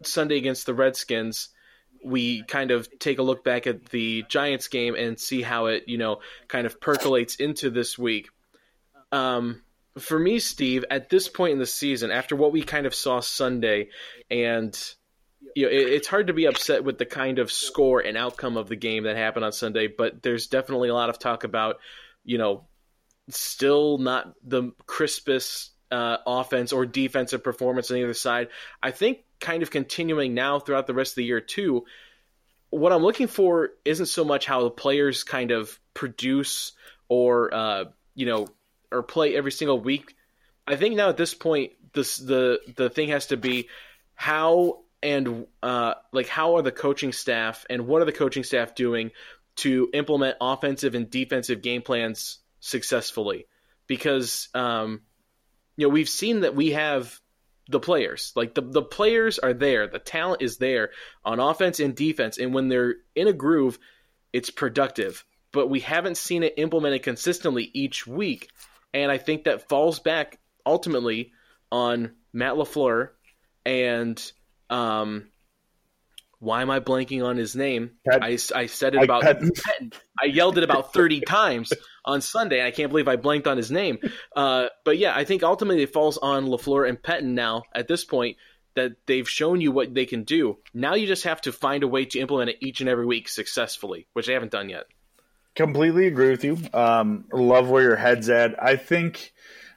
Sunday 0.03 0.37
against 0.39 0.67
the 0.67 0.75
Redskins 0.75 1.51
we 2.05 2.43
kind 2.45 2.71
of 2.71 2.89
take 2.99 3.19
a 3.19 3.23
look 3.23 3.45
back 3.45 3.67
at 3.67 3.87
the 3.87 4.25
Giants 4.29 4.69
game 4.69 4.95
and 4.95 5.19
see 5.19 5.43
how 5.43 5.67
it, 5.67 5.85
you 5.87 5.99
know, 5.99 6.21
kind 6.49 6.67
of 6.67 6.81
percolates 6.81 7.37
into 7.37 7.71
this 7.71 7.99
week. 7.99 8.31
Um, 9.13 9.63
for 9.99 10.19
me, 10.19 10.39
Steve, 10.39 10.85
at 10.91 11.11
this 11.11 11.29
point 11.29 11.53
in 11.53 11.59
the 11.59 11.67
season, 11.67 12.11
after 12.11 12.37
what 12.37 12.53
we 12.53 12.63
kind 12.63 12.87
of 12.87 12.95
saw 12.95 13.21
Sunday, 13.21 13.89
and 14.31 14.79
you 15.55 15.67
know, 15.67 15.73
it, 15.73 15.89
it's 15.89 16.09
hard 16.09 16.29
to 16.29 16.33
be 16.33 16.47
upset 16.47 16.85
with 16.85 16.99
the 16.99 17.07
kind 17.07 17.39
of 17.39 17.51
score 17.51 18.01
and 18.01 18.17
outcome 18.17 18.57
of 18.57 18.69
the 18.69 18.77
game 18.77 19.05
that 19.05 19.17
happened 19.17 19.45
on 19.45 19.53
Sunday, 19.53 19.89
but 19.89 20.23
there's 20.23 20.47
definitely 20.47 20.89
a 20.89 20.95
lot 20.95 21.11
of 21.11 21.19
talk 21.19 21.45
about, 21.45 21.77
you 22.25 22.39
know, 22.39 22.67
still 23.29 23.99
not 23.99 24.33
the 24.45 24.73
crispest 24.87 25.73
uh, 25.91 26.19
offense 26.27 26.73
or 26.73 26.87
defensive 26.87 27.43
performance 27.43 27.91
on 27.91 27.97
either 27.97 28.15
side. 28.15 28.49
I 28.83 28.91
think 28.93 29.19
kind 29.41 29.63
of 29.63 29.71
continuing 29.71 30.35
now 30.35 30.59
throughout 30.59 30.87
the 30.87 30.95
rest 30.95 31.13
of 31.13 31.17
the 31.17 31.25
year 31.25 31.41
too. 31.41 31.85
What 32.71 32.93
I'm 32.93 33.03
looking 33.03 33.27
for 33.27 33.71
isn't 33.85 34.07
so 34.07 34.25
much 34.25 34.47
how 34.47 34.63
the 34.63 34.71
players 34.71 35.25
kind 35.25 35.51
of 35.51 35.79
produce 35.95 36.73
or 37.09 37.53
uh, 37.53 37.85
you 38.15 38.27
know 38.27 38.47
or 38.93 39.03
play 39.03 39.37
every 39.37 39.53
single 39.53 39.81
week. 39.81 40.15
I 40.67 40.77
think 40.77 40.95
now 40.95 41.09
at 41.09 41.17
this 41.17 41.35
point, 41.35 41.73
this 41.93 42.17
the 42.17 42.61
the 42.77 42.91
thing 42.91 43.09
has 43.09 43.27
to 43.27 43.37
be 43.37 43.69
how 44.15 44.81
and 45.03 45.47
uh, 45.63 45.95
like 46.13 46.29
how 46.29 46.57
are 46.57 46.63
the 46.63 46.73
coaching 46.73 47.13
staff 47.13 47.65
and 47.71 47.87
what 47.87 48.03
are 48.03 48.05
the 48.05 48.13
coaching 48.13 48.45
staff 48.45 48.75
doing 48.75 49.11
to 49.57 49.91
implement 49.93 50.37
offensive 50.41 50.95
and 50.95 51.11
defensive 51.11 51.63
game 51.63 51.83
plans 51.83 52.39
successfully? 52.61 53.47
Because 53.87 54.49
um, 54.55 55.01
you 55.77 55.87
know 55.87 55.93
we've 55.93 56.09
seen 56.09 56.41
that 56.41 56.55
we 56.55 56.71
have 56.73 57.19
the 57.71 57.81
players. 57.81 58.33
Like 58.35 58.55
the 58.55 58.63
the 58.63 58.83
players 58.83 59.39
are 59.39 59.55
there, 59.55 59.87
the 59.87 59.99
talent 59.99 60.43
is 60.43 60.59
there 60.59 60.91
on 61.25 61.41
offense 61.41 61.81
and 61.81 61.95
defense, 61.95 62.39
and 62.39 62.53
when 62.53 62.69
they're 62.69 62.97
in 63.15 63.29
a 63.29 63.33
groove, 63.33 63.79
it's 64.33 64.51
productive. 64.51 65.25
But 65.53 65.69
we 65.69 65.81
haven't 65.81 66.17
seen 66.17 66.43
it 66.43 66.55
implemented 66.57 67.03
consistently 67.03 67.71
each 67.73 68.07
week, 68.07 68.51
and 68.95 69.11
I 69.11 69.19
think 69.19 69.45
that 69.45 69.69
falls 69.69 69.99
back 69.99 70.39
ultimately 70.65 71.33
on 71.73 72.13
Matt 72.33 72.55
LaFleur 72.55 73.11
and 73.65 74.33
um, 74.69 75.30
why 76.41 76.63
am 76.63 76.71
I 76.71 76.81
blanking 76.81 77.25
on 77.25 77.37
his 77.37 77.55
name? 77.55 77.93
I, 78.11 78.39
I 78.55 78.67
said 78.67 78.95
it 78.95 79.05
about 79.05 79.25
I 79.25 80.25
yelled 80.25 80.57
it 80.57 80.65
about 80.65 80.93
30 80.93 81.21
times 81.27 81.73
on 82.05 82.23
Sunday, 82.23 82.59
and 82.59 82.67
I 82.67 82.71
can't 82.71 82.91
believe 82.91 83.09
I 83.09 83.17
blanked 83.17 83.47
on 83.47 83.59
his 83.59 83.71
name. 83.71 83.99
Uh, 84.35 84.67
but 84.85 84.97
yeah, 84.99 85.15
I 85.15 85.25
think 85.25 85.43
ultimately 85.43 85.83
it 85.83 85.93
falls 85.93 86.17
on 86.17 86.47
LaFleur 86.47 86.89
and 86.89 87.01
Pettine 87.01 87.35
now 87.35 87.63
at 87.75 87.89
this 87.89 88.05
point 88.05 88.39
that 88.75 88.93
they've 89.07 89.29
shown 89.29 89.61
you 89.61 89.71
what 89.71 89.93
they 89.93 90.07
can 90.07 90.25
do. 90.25 90.59
Now 90.73 90.95
you 90.95 91.07
just 91.07 91.25
have 91.25 91.43
to 91.43 91.53
find 91.53 91.83
a 91.83 91.89
way 91.89 92.07
to 92.07 92.19
implement 92.19 92.51
it 92.51 92.57
each 92.61 92.81
and 92.81 92.89
every 92.89 93.05
week 93.05 93.29
successfully, 93.29 94.07
which 94.15 94.27
they 94.27 94.33
haven't 94.33 94.53
done 94.53 94.71
yet. 94.71 94.85
Completely 95.55 96.07
agree 96.07 96.31
with 96.31 96.45
you. 96.45 96.57
Um, 96.73 97.27
love 97.33 97.69
where 97.69 97.83
your 97.83 97.97
head's 97.97 98.31
at. 98.31 98.63
I 98.63 98.77
think 98.77 99.35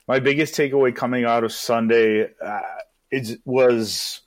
my 0.08 0.20
biggest 0.20 0.56
takeaway 0.56 0.96
coming 0.96 1.26
out 1.26 1.44
of 1.44 1.52
Sunday 1.52 2.30
uh, 2.42 2.62
is, 3.12 3.40
was 3.44 4.22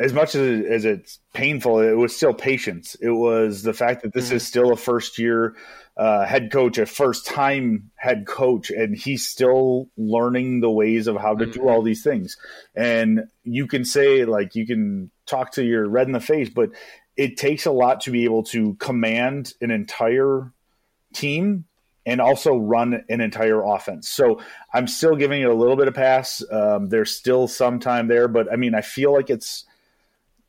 as 0.00 0.14
much 0.14 0.34
as, 0.34 0.64
as 0.64 0.84
it's 0.86 1.18
painful, 1.34 1.80
it 1.80 1.92
was 1.92 2.16
still 2.16 2.32
patience. 2.32 2.96
It 3.02 3.10
was 3.10 3.62
the 3.62 3.74
fact 3.74 4.02
that 4.02 4.14
this 4.14 4.28
mm-hmm. 4.28 4.36
is 4.36 4.46
still 4.46 4.72
a 4.72 4.76
first 4.76 5.18
year 5.18 5.54
uh, 5.96 6.24
head 6.24 6.50
coach, 6.50 6.78
a 6.78 6.86
first 6.86 7.26
time 7.26 7.90
head 7.96 8.26
coach, 8.26 8.70
and 8.70 8.96
he's 8.96 9.28
still 9.28 9.90
learning 9.98 10.60
the 10.60 10.70
ways 10.70 11.06
of 11.06 11.16
how 11.16 11.34
to 11.34 11.44
mm-hmm. 11.44 11.52
do 11.52 11.68
all 11.68 11.82
these 11.82 12.02
things. 12.02 12.38
And 12.74 13.24
you 13.44 13.66
can 13.66 13.84
say, 13.84 14.24
like, 14.24 14.54
you 14.54 14.66
can 14.66 15.10
talk 15.26 15.52
to 15.52 15.62
your 15.62 15.86
red 15.86 16.06
in 16.06 16.14
the 16.14 16.20
face, 16.20 16.48
but 16.48 16.70
it 17.16 17.36
takes 17.36 17.66
a 17.66 17.70
lot 17.70 18.00
to 18.02 18.10
be 18.10 18.24
able 18.24 18.44
to 18.44 18.76
command 18.76 19.52
an 19.60 19.70
entire 19.70 20.50
team 21.12 21.66
and 22.06 22.22
also 22.22 22.56
run 22.56 23.04
an 23.10 23.20
entire 23.20 23.62
offense. 23.62 24.08
So 24.08 24.40
I'm 24.72 24.86
still 24.86 25.16
giving 25.16 25.42
it 25.42 25.50
a 25.50 25.54
little 25.54 25.76
bit 25.76 25.88
of 25.88 25.94
pass. 25.94 26.42
Um, 26.50 26.88
there's 26.88 27.14
still 27.14 27.46
some 27.46 27.78
time 27.78 28.08
there, 28.08 28.26
but 28.26 28.50
I 28.50 28.56
mean, 28.56 28.74
I 28.74 28.80
feel 28.80 29.12
like 29.12 29.28
it's 29.28 29.66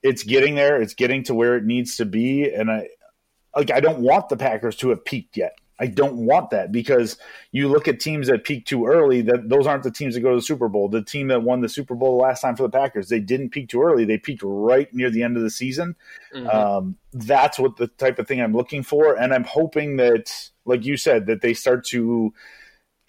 it's 0.03 0.23
getting 0.23 0.55
there. 0.55 0.81
It's 0.81 0.93
getting 0.93 1.23
to 1.23 1.33
where 1.33 1.55
it 1.57 1.63
needs 1.63 1.97
to 1.97 2.05
be, 2.05 2.51
and 2.51 2.71
I 2.71 2.89
like 3.55 3.71
I 3.71 3.79
don't 3.79 3.99
want 3.99 4.29
the 4.29 4.37
Packers 4.37 4.75
to 4.77 4.89
have 4.89 5.05
peaked 5.05 5.37
yet. 5.37 5.57
I 5.81 5.87
don't 5.87 6.17
want 6.27 6.51
that 6.51 6.71
because 6.71 7.17
you 7.51 7.67
look 7.67 7.87
at 7.87 7.99
teams 7.99 8.27
that 8.27 8.43
peak 8.43 8.67
too 8.67 8.85
early. 8.85 9.23
That 9.23 9.49
those 9.49 9.65
aren't 9.65 9.81
the 9.81 9.89
teams 9.89 10.13
that 10.13 10.21
go 10.21 10.29
to 10.29 10.35
the 10.35 10.41
Super 10.41 10.69
Bowl. 10.69 10.89
The 10.89 11.03
team 11.03 11.29
that 11.29 11.41
won 11.41 11.61
the 11.61 11.69
Super 11.69 11.95
Bowl 11.95 12.17
last 12.17 12.41
time 12.41 12.55
for 12.55 12.61
the 12.61 12.69
Packers, 12.69 13.09
they 13.09 13.19
didn't 13.19 13.49
peak 13.49 13.69
too 13.69 13.81
early. 13.81 14.05
They 14.05 14.19
peaked 14.19 14.43
right 14.45 14.93
near 14.93 15.09
the 15.09 15.23
end 15.23 15.37
of 15.37 15.43
the 15.43 15.49
season. 15.49 15.95
Mm-hmm. 16.35 16.47
Um, 16.47 16.97
that's 17.13 17.57
what 17.57 17.77
the 17.77 17.87
type 17.87 18.19
of 18.19 18.27
thing 18.27 18.41
I'm 18.41 18.55
looking 18.55 18.83
for, 18.83 19.15
and 19.15 19.33
I'm 19.33 19.43
hoping 19.43 19.97
that, 19.97 20.51
like 20.65 20.85
you 20.85 20.97
said, 20.97 21.25
that 21.25 21.41
they 21.41 21.55
start 21.55 21.85
to 21.87 22.31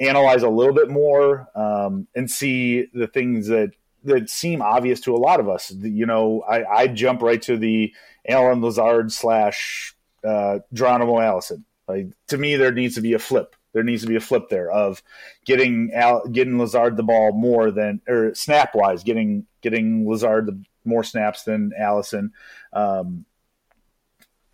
analyze 0.00 0.42
a 0.42 0.48
little 0.48 0.74
bit 0.74 0.88
more 0.88 1.48
um, 1.54 2.08
and 2.14 2.30
see 2.30 2.86
the 2.94 3.06
things 3.06 3.48
that 3.48 3.72
that 4.04 4.30
seem 4.30 4.62
obvious 4.62 5.00
to 5.02 5.14
a 5.14 5.18
lot 5.18 5.40
of 5.40 5.48
us. 5.48 5.70
You 5.70 6.06
know, 6.06 6.42
I, 6.42 6.64
I 6.64 6.86
jump 6.88 7.22
right 7.22 7.40
to 7.42 7.56
the 7.56 7.92
Allen 8.28 8.60
Lazard 8.60 9.12
slash 9.12 9.94
uh, 10.24 10.60
Geronimo 10.72 11.20
Allison. 11.20 11.64
Like 11.88 12.08
to 12.28 12.38
me, 12.38 12.56
there 12.56 12.72
needs 12.72 12.94
to 12.96 13.00
be 13.00 13.12
a 13.14 13.18
flip. 13.18 13.56
There 13.72 13.82
needs 13.82 14.02
to 14.02 14.08
be 14.08 14.16
a 14.16 14.20
flip 14.20 14.48
there 14.50 14.70
of 14.70 15.02
getting 15.44 15.92
Al, 15.94 16.26
getting 16.28 16.58
Lazard 16.58 16.96
the 16.96 17.02
ball 17.02 17.32
more 17.32 17.70
than 17.70 18.00
or 18.06 18.34
snap 18.34 18.74
wise, 18.74 19.02
getting 19.02 19.46
getting 19.62 20.08
Lazard 20.08 20.46
the 20.46 20.62
more 20.84 21.04
snaps 21.04 21.44
than 21.44 21.72
Allison. 21.76 22.32
Um, 22.72 23.24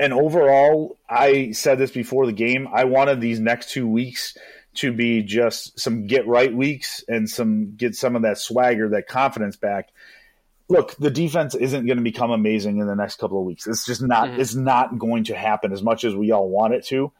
and 0.00 0.12
overall, 0.12 0.96
I 1.08 1.50
said 1.52 1.78
this 1.78 1.90
before 1.90 2.26
the 2.26 2.32
game. 2.32 2.68
I 2.72 2.84
wanted 2.84 3.20
these 3.20 3.40
next 3.40 3.70
two 3.70 3.88
weeks 3.88 4.36
to 4.78 4.92
be 4.92 5.22
just 5.22 5.78
some 5.78 6.06
get 6.06 6.26
right 6.26 6.52
weeks 6.52 7.04
and 7.08 7.28
some 7.28 7.74
get 7.76 7.94
some 7.94 8.16
of 8.16 8.22
that 8.22 8.38
swagger, 8.38 8.88
that 8.90 9.06
confidence 9.06 9.56
back. 9.56 9.90
Look, 10.68 10.94
the 10.96 11.10
defense 11.10 11.54
isn't 11.54 11.86
going 11.86 11.96
to 11.96 12.02
become 12.02 12.30
amazing 12.30 12.78
in 12.78 12.86
the 12.86 12.94
next 12.94 13.18
couple 13.18 13.40
of 13.40 13.46
weeks. 13.46 13.66
It's 13.66 13.86
just 13.86 14.02
not. 14.02 14.28
Mm-hmm. 14.28 14.40
It's 14.40 14.54
not 14.54 14.98
going 14.98 15.24
to 15.24 15.34
happen 15.34 15.72
as 15.72 15.82
much 15.82 16.04
as 16.04 16.14
we 16.14 16.30
all 16.30 16.48
want 16.48 16.74
it 16.74 16.84
to. 16.86 17.10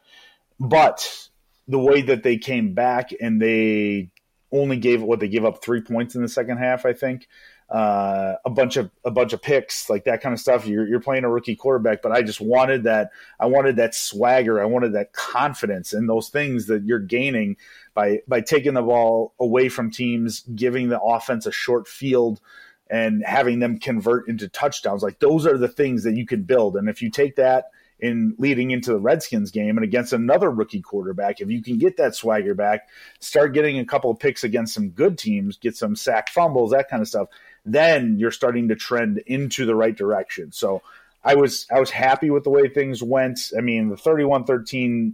But 0.59 1.29
the 1.67 1.79
way 1.79 2.01
that 2.01 2.23
they 2.23 2.37
came 2.37 2.73
back 2.73 3.09
and 3.19 3.41
they 3.41 4.09
only 4.51 4.77
gave 4.77 5.01
what 5.01 5.19
they 5.19 5.27
gave 5.27 5.45
up 5.45 5.63
three 5.63 5.81
points 5.81 6.15
in 6.15 6.21
the 6.21 6.27
second 6.27 6.57
half, 6.57 6.85
I 6.85 6.93
think 6.93 7.27
uh, 7.69 8.35
a 8.45 8.49
bunch 8.49 8.77
of 8.77 8.89
a 9.05 9.11
bunch 9.11 9.33
of 9.33 9.41
picks, 9.41 9.89
like 9.89 10.05
that 10.05 10.21
kind 10.21 10.33
of 10.33 10.39
stuff. 10.39 10.65
You're 10.65 10.87
you're 10.87 10.99
playing 10.99 11.23
a 11.23 11.29
rookie 11.29 11.55
quarterback, 11.55 12.01
but 12.01 12.11
I 12.11 12.23
just 12.23 12.41
wanted 12.41 12.83
that. 12.83 13.11
I 13.39 13.45
wanted 13.45 13.75
that 13.75 13.93
swagger. 13.93 14.61
I 14.61 14.65
wanted 14.65 14.93
that 14.93 15.13
confidence 15.13 15.93
and 15.93 16.09
those 16.09 16.29
things 16.29 16.65
that 16.67 16.83
you're 16.83 16.99
gaining 16.99 17.57
by 17.93 18.21
by 18.27 18.41
taking 18.41 18.73
the 18.73 18.81
ball 18.81 19.33
away 19.39 19.69
from 19.69 19.91
teams, 19.91 20.41
giving 20.55 20.89
the 20.89 20.99
offense 20.99 21.45
a 21.45 21.51
short 21.51 21.87
field, 21.87 22.41
and 22.89 23.23
having 23.23 23.59
them 23.59 23.79
convert 23.79 24.27
into 24.27 24.47
touchdowns. 24.47 25.03
Like 25.03 25.19
those 25.19 25.45
are 25.45 25.57
the 25.57 25.67
things 25.67 26.03
that 26.03 26.15
you 26.15 26.25
can 26.25 26.43
build. 26.43 26.75
And 26.75 26.89
if 26.89 27.03
you 27.03 27.11
take 27.11 27.35
that 27.35 27.65
in 27.99 28.35
leading 28.37 28.71
into 28.71 28.91
the 28.91 28.99
Redskins 28.99 29.51
game 29.51 29.77
and 29.77 29.83
against 29.83 30.13
another 30.13 30.49
rookie 30.49 30.81
quarterback. 30.81 31.41
If 31.41 31.49
you 31.49 31.61
can 31.61 31.77
get 31.77 31.97
that 31.97 32.15
swagger 32.15 32.53
back, 32.53 32.87
start 33.19 33.53
getting 33.53 33.79
a 33.79 33.85
couple 33.85 34.09
of 34.09 34.19
picks 34.19 34.43
against 34.43 34.73
some 34.73 34.89
good 34.91 35.17
teams, 35.17 35.57
get 35.57 35.75
some 35.75 35.95
sack 35.95 36.29
fumbles, 36.29 36.71
that 36.71 36.89
kind 36.89 37.01
of 37.01 37.07
stuff. 37.07 37.27
Then 37.65 38.17
you're 38.19 38.31
starting 38.31 38.69
to 38.69 38.75
trend 38.75 39.19
into 39.25 39.65
the 39.65 39.75
right 39.75 39.95
direction. 39.95 40.51
So 40.51 40.81
I 41.23 41.35
was 41.35 41.67
I 41.71 41.79
was 41.79 41.89
happy 41.89 42.29
with 42.29 42.43
the 42.43 42.49
way 42.49 42.69
things 42.69 43.03
went. 43.03 43.51
I 43.57 43.61
mean, 43.61 43.89
the 43.89 43.95
31-13 43.95 45.13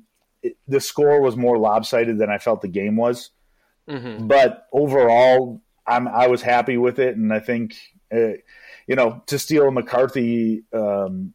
the 0.67 0.79
score 0.79 1.21
was 1.21 1.35
more 1.35 1.57
lopsided 1.57 2.17
than 2.17 2.29
I 2.29 2.37
felt 2.37 2.61
the 2.61 2.67
game 2.67 2.95
was. 2.95 3.31
Mm-hmm. 3.89 4.27
But 4.27 4.67
overall, 4.71 5.61
I'm 5.85 6.07
I 6.07 6.27
was 6.27 6.41
happy 6.41 6.77
with 6.77 6.99
it, 6.99 7.15
and 7.15 7.31
I 7.33 7.39
think 7.39 7.75
uh, 8.11 8.37
you 8.87 8.95
know 8.95 9.23
to 9.27 9.39
steal 9.39 9.69
McCarthy 9.71 10.63
um, 10.73 11.33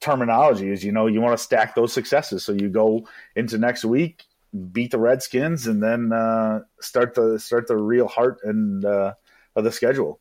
terminology 0.00 0.70
is 0.70 0.84
you 0.84 0.92
know 0.92 1.06
you 1.06 1.20
want 1.20 1.36
to 1.36 1.42
stack 1.42 1.74
those 1.74 1.92
successes. 1.92 2.44
So 2.44 2.52
you 2.52 2.68
go 2.68 3.08
into 3.34 3.58
next 3.58 3.84
week, 3.84 4.24
beat 4.72 4.92
the 4.92 4.98
Redskins, 4.98 5.66
and 5.66 5.82
then 5.82 6.12
uh, 6.12 6.60
start 6.80 7.14
the 7.14 7.38
start 7.40 7.66
the 7.66 7.76
real 7.76 8.06
heart 8.06 8.38
and 8.44 8.84
uh, 8.84 9.14
of 9.56 9.64
the 9.64 9.72
schedule. 9.72 10.20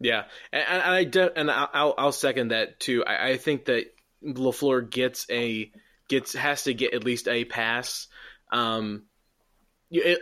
Yeah, 0.00 0.24
and, 0.52 0.64
and 0.68 0.82
I 0.82 1.04
de- 1.04 1.38
and 1.38 1.50
I'll 1.50 1.94
I'll 1.96 2.12
second 2.12 2.48
that 2.48 2.80
too. 2.80 3.04
I, 3.04 3.30
I 3.30 3.36
think 3.36 3.66
that 3.66 3.84
Lafleur 4.24 4.90
gets 4.90 5.26
a 5.30 5.70
gets 6.08 6.34
has 6.34 6.64
to 6.64 6.74
get 6.74 6.94
at 6.94 7.04
least 7.04 7.28
a 7.28 7.44
pass. 7.44 8.08
Um, 8.50 9.04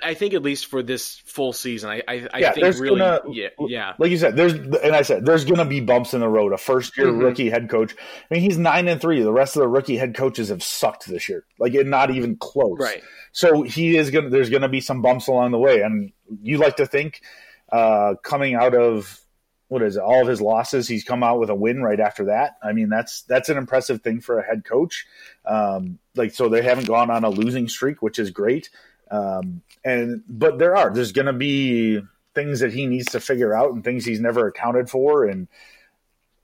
I 0.02 0.14
think 0.14 0.34
at 0.34 0.42
least 0.42 0.66
for 0.66 0.82
this 0.82 1.22
full 1.26 1.52
season, 1.52 1.90
I 1.90 2.02
I, 2.06 2.28
I 2.32 2.38
yeah, 2.40 2.52
think 2.52 2.78
really, 2.78 2.98
gonna, 2.98 3.20
yeah, 3.30 3.48
yeah. 3.60 3.92
Like 3.98 4.10
you 4.10 4.18
said, 4.18 4.36
there's 4.36 4.54
and 4.54 4.94
I 4.96 5.02
said 5.02 5.24
there's 5.24 5.44
going 5.44 5.58
to 5.58 5.64
be 5.64 5.80
bumps 5.80 6.12
in 6.12 6.20
the 6.20 6.28
road. 6.28 6.52
A 6.52 6.58
first 6.58 6.96
year 6.98 7.06
mm-hmm. 7.06 7.20
rookie 7.20 7.50
head 7.50 7.70
coach. 7.70 7.94
I 7.94 8.34
mean, 8.34 8.42
he's 8.42 8.58
nine 8.58 8.88
and 8.88 9.00
three. 9.00 9.22
The 9.22 9.32
rest 9.32 9.56
of 9.56 9.60
the 9.60 9.68
rookie 9.68 9.96
head 9.96 10.16
coaches 10.16 10.48
have 10.48 10.62
sucked 10.62 11.06
this 11.06 11.28
year, 11.28 11.44
like 11.60 11.72
not 11.72 12.10
even 12.10 12.36
close. 12.36 12.80
Right. 12.80 13.02
So 13.32 13.62
he 13.62 13.96
is 13.96 14.10
going. 14.10 14.24
to 14.24 14.30
There's 14.30 14.50
going 14.50 14.62
to 14.62 14.68
be 14.68 14.80
some 14.80 15.02
bumps 15.02 15.28
along 15.28 15.52
the 15.52 15.58
way, 15.58 15.82
and 15.82 16.10
you 16.42 16.58
like 16.58 16.76
to 16.76 16.86
think 16.86 17.22
uh, 17.72 18.14
coming 18.22 18.54
out 18.54 18.74
of 18.74 19.20
what 19.68 19.82
is 19.82 19.96
it, 19.96 20.02
all 20.02 20.22
of 20.22 20.28
his 20.28 20.40
losses, 20.40 20.88
he's 20.88 21.04
come 21.04 21.22
out 21.22 21.38
with 21.38 21.48
a 21.48 21.54
win 21.54 21.80
right 21.80 22.00
after 22.00 22.24
that. 22.24 22.56
I 22.60 22.72
mean, 22.72 22.88
that's 22.88 23.22
that's 23.22 23.48
an 23.48 23.56
impressive 23.56 24.02
thing 24.02 24.20
for 24.20 24.38
a 24.38 24.46
head 24.46 24.64
coach. 24.64 25.06
Um, 25.46 26.00
like, 26.16 26.32
so 26.32 26.48
they 26.48 26.62
haven't 26.62 26.88
gone 26.88 27.10
on 27.10 27.22
a 27.22 27.30
losing 27.30 27.68
streak, 27.68 28.02
which 28.02 28.18
is 28.18 28.32
great. 28.32 28.70
Um, 29.10 29.62
and 29.84 30.22
but 30.28 30.58
there 30.58 30.76
are 30.76 30.92
there's 30.92 31.12
going 31.12 31.26
to 31.26 31.32
be 31.32 32.00
things 32.34 32.60
that 32.60 32.72
he 32.72 32.86
needs 32.86 33.12
to 33.12 33.20
figure 33.20 33.54
out 33.54 33.72
and 33.72 33.84
things 33.84 34.04
he's 34.04 34.20
never 34.20 34.48
accounted 34.48 34.90
for. 34.90 35.24
And 35.24 35.46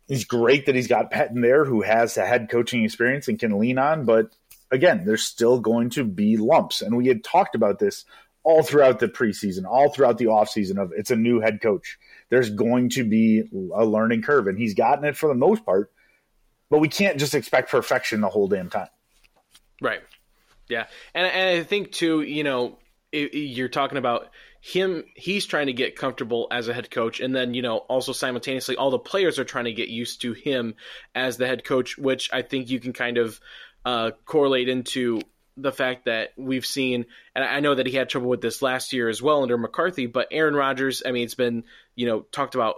he's 0.06 0.24
great 0.24 0.66
that 0.66 0.74
he's 0.74 0.88
got 0.88 1.10
Pettine 1.10 1.42
there, 1.42 1.64
who 1.64 1.82
has 1.82 2.14
the 2.14 2.24
head 2.24 2.48
coaching 2.48 2.84
experience 2.84 3.28
and 3.28 3.38
can 3.38 3.58
lean 3.58 3.78
on. 3.78 4.04
But 4.04 4.30
again, 4.70 5.04
there's 5.04 5.24
still 5.24 5.58
going 5.58 5.90
to 5.90 6.04
be 6.04 6.36
lumps, 6.36 6.82
and 6.82 6.96
we 6.96 7.08
had 7.08 7.24
talked 7.24 7.54
about 7.54 7.78
this 7.78 8.04
all 8.46 8.62
throughout 8.62 9.00
the 9.00 9.08
preseason, 9.08 9.64
all 9.64 9.90
throughout 9.90 10.18
the 10.18 10.26
offseason 10.26 10.80
of 10.80 10.92
it's 10.96 11.10
a 11.10 11.16
new 11.16 11.40
head 11.40 11.60
coach. 11.60 11.98
There's 12.30 12.48
going 12.48 12.90
to 12.90 13.02
be 13.02 13.42
a 13.74 13.84
learning 13.84 14.22
curve, 14.22 14.46
and 14.46 14.56
he's 14.56 14.72
gotten 14.72 15.04
it 15.04 15.16
for 15.16 15.28
the 15.28 15.34
most 15.34 15.66
part. 15.66 15.90
But 16.70 16.78
we 16.78 16.88
can't 16.88 17.18
just 17.18 17.34
expect 17.34 17.72
perfection 17.72 18.20
the 18.20 18.28
whole 18.28 18.46
damn 18.46 18.70
time. 18.70 18.88
Right. 19.82 20.00
Yeah, 20.68 20.86
and 21.12 21.26
and 21.26 21.58
I 21.60 21.64
think 21.64 21.90
too, 21.90 22.22
you 22.22 22.44
know, 22.44 22.78
it, 23.10 23.34
you're 23.34 23.68
talking 23.68 23.98
about 23.98 24.30
him. 24.60 25.02
He's 25.16 25.44
trying 25.44 25.66
to 25.66 25.72
get 25.72 25.96
comfortable 25.96 26.46
as 26.52 26.68
a 26.68 26.74
head 26.74 26.88
coach, 26.88 27.18
and 27.18 27.34
then 27.34 27.52
you 27.52 27.62
know, 27.62 27.78
also 27.78 28.12
simultaneously, 28.12 28.76
all 28.76 28.92
the 28.92 28.98
players 28.98 29.40
are 29.40 29.44
trying 29.44 29.64
to 29.64 29.72
get 29.72 29.88
used 29.88 30.22
to 30.22 30.34
him 30.34 30.74
as 31.16 31.36
the 31.36 31.48
head 31.48 31.64
coach, 31.64 31.98
which 31.98 32.30
I 32.32 32.42
think 32.42 32.70
you 32.70 32.78
can 32.78 32.92
kind 32.92 33.18
of 33.18 33.40
uh, 33.84 34.12
correlate 34.24 34.68
into 34.68 35.20
the 35.56 35.72
fact 35.72 36.04
that 36.04 36.32
we've 36.36 36.66
seen, 36.66 37.06
and 37.34 37.44
I 37.44 37.60
know 37.60 37.74
that 37.74 37.86
he 37.86 37.96
had 37.96 38.08
trouble 38.08 38.28
with 38.28 38.40
this 38.40 38.62
last 38.62 38.92
year 38.92 39.08
as 39.08 39.22
well 39.22 39.42
under 39.42 39.56
McCarthy, 39.56 40.06
but 40.06 40.28
Aaron 40.30 40.54
Rodgers, 40.54 41.02
I 41.04 41.12
mean, 41.12 41.24
it's 41.24 41.34
been, 41.34 41.64
you 41.94 42.06
know, 42.06 42.20
talked 42.20 42.54
about 42.54 42.76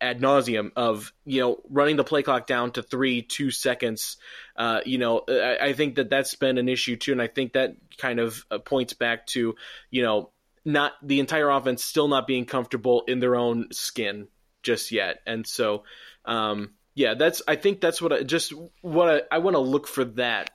ad 0.00 0.20
nauseum 0.20 0.70
of, 0.76 1.12
you 1.24 1.40
know, 1.40 1.60
running 1.68 1.96
the 1.96 2.04
play 2.04 2.22
clock 2.22 2.46
down 2.46 2.72
to 2.72 2.82
three, 2.82 3.22
two 3.22 3.50
seconds. 3.50 4.16
Uh, 4.56 4.80
you 4.84 4.98
know, 4.98 5.22
I, 5.28 5.58
I, 5.60 5.72
think 5.72 5.96
that 5.96 6.10
that's 6.10 6.34
been 6.34 6.58
an 6.58 6.68
issue 6.68 6.96
too. 6.96 7.12
And 7.12 7.22
I 7.22 7.26
think 7.26 7.54
that 7.54 7.74
kind 7.96 8.20
of 8.20 8.44
uh, 8.50 8.58
points 8.58 8.92
back 8.92 9.26
to, 9.28 9.56
you 9.90 10.02
know, 10.02 10.30
not 10.64 10.92
the 11.02 11.20
entire 11.20 11.50
offense 11.50 11.82
still 11.82 12.08
not 12.08 12.26
being 12.26 12.44
comfortable 12.44 13.04
in 13.08 13.20
their 13.20 13.34
own 13.34 13.68
skin 13.72 14.28
just 14.62 14.92
yet. 14.92 15.20
And 15.26 15.46
so, 15.46 15.84
um, 16.24 16.74
yeah, 16.94 17.14
that's, 17.14 17.42
I 17.48 17.56
think 17.56 17.80
that's 17.80 18.02
what 18.02 18.12
I 18.12 18.22
just, 18.22 18.52
what 18.82 19.08
I, 19.08 19.36
I 19.36 19.38
want 19.38 19.54
to 19.54 19.60
look 19.60 19.88
for 19.88 20.04
that 20.04 20.50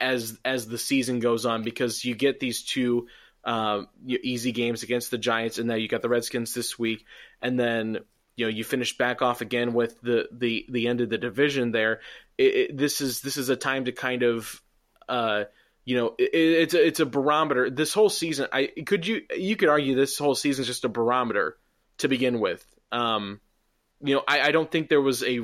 as 0.00 0.38
as 0.44 0.66
the 0.66 0.78
season 0.78 1.20
goes 1.20 1.46
on 1.46 1.62
because 1.62 2.04
you 2.04 2.14
get 2.14 2.40
these 2.40 2.62
two 2.62 3.08
uh, 3.44 3.82
easy 4.06 4.52
games 4.52 4.82
against 4.82 5.10
the 5.10 5.18
Giants, 5.18 5.58
and 5.58 5.68
now 5.68 5.74
you 5.74 5.88
got 5.88 6.02
the 6.02 6.08
Redskins 6.08 6.54
this 6.54 6.78
week, 6.78 7.04
and 7.40 7.58
then 7.58 7.98
you 8.36 8.46
know 8.46 8.50
you 8.50 8.64
finish 8.64 8.96
back 8.96 9.22
off 9.22 9.40
again 9.40 9.72
with 9.74 10.00
the 10.00 10.28
the 10.32 10.66
the 10.68 10.88
end 10.88 11.00
of 11.00 11.08
the 11.08 11.18
division. 11.18 11.72
There, 11.72 12.00
it, 12.36 12.54
it, 12.54 12.76
this 12.76 13.00
is 13.00 13.20
this 13.20 13.36
is 13.36 13.48
a 13.48 13.56
time 13.56 13.86
to 13.86 13.92
kind 13.92 14.22
of. 14.22 14.62
Uh, 15.08 15.44
you 15.86 15.96
know, 15.96 16.14
it, 16.18 16.34
it's 16.34 16.74
a, 16.74 16.86
it's 16.86 17.00
a 17.00 17.06
barometer. 17.06 17.70
This 17.70 17.94
whole 17.94 18.10
season, 18.10 18.48
I 18.52 18.66
could 18.84 19.06
you 19.06 19.22
you 19.34 19.56
could 19.56 19.70
argue 19.70 19.94
this 19.94 20.18
whole 20.18 20.34
season 20.34 20.60
is 20.60 20.66
just 20.66 20.84
a 20.84 20.90
barometer 20.90 21.56
to 21.96 22.08
begin 22.08 22.40
with. 22.40 22.62
Um, 22.92 23.40
you 24.02 24.14
know, 24.14 24.22
I, 24.26 24.40
I 24.40 24.50
don't 24.52 24.70
think 24.70 24.88
there 24.88 25.00
was 25.00 25.22
a, 25.24 25.40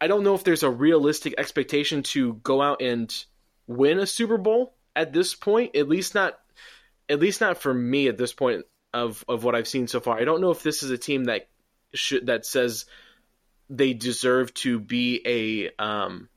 I 0.00 0.06
don't 0.06 0.22
know 0.22 0.34
if 0.34 0.44
there's 0.44 0.62
a 0.62 0.70
realistic 0.70 1.34
expectation 1.38 2.02
to 2.04 2.34
go 2.34 2.62
out 2.62 2.82
and 2.82 3.12
win 3.66 3.98
a 3.98 4.06
Super 4.06 4.38
Bowl 4.38 4.74
at 4.94 5.12
this 5.12 5.34
point. 5.34 5.76
At 5.76 5.88
least 5.88 6.14
not, 6.14 6.38
at 7.08 7.20
least 7.20 7.40
not 7.40 7.58
for 7.58 7.72
me 7.72 8.08
at 8.08 8.18
this 8.18 8.32
point 8.32 8.64
of 8.92 9.24
of 9.28 9.44
what 9.44 9.54
I've 9.54 9.68
seen 9.68 9.86
so 9.86 10.00
far. 10.00 10.18
I 10.18 10.24
don't 10.24 10.40
know 10.40 10.50
if 10.50 10.62
this 10.62 10.82
is 10.82 10.90
a 10.90 10.98
team 10.98 11.24
that 11.24 11.48
should 11.94 12.26
that 12.26 12.46
says 12.46 12.86
they 13.68 13.92
deserve 13.92 14.52
to 14.54 14.80
be 14.80 15.22
a 15.24 15.82
um, 15.82 16.28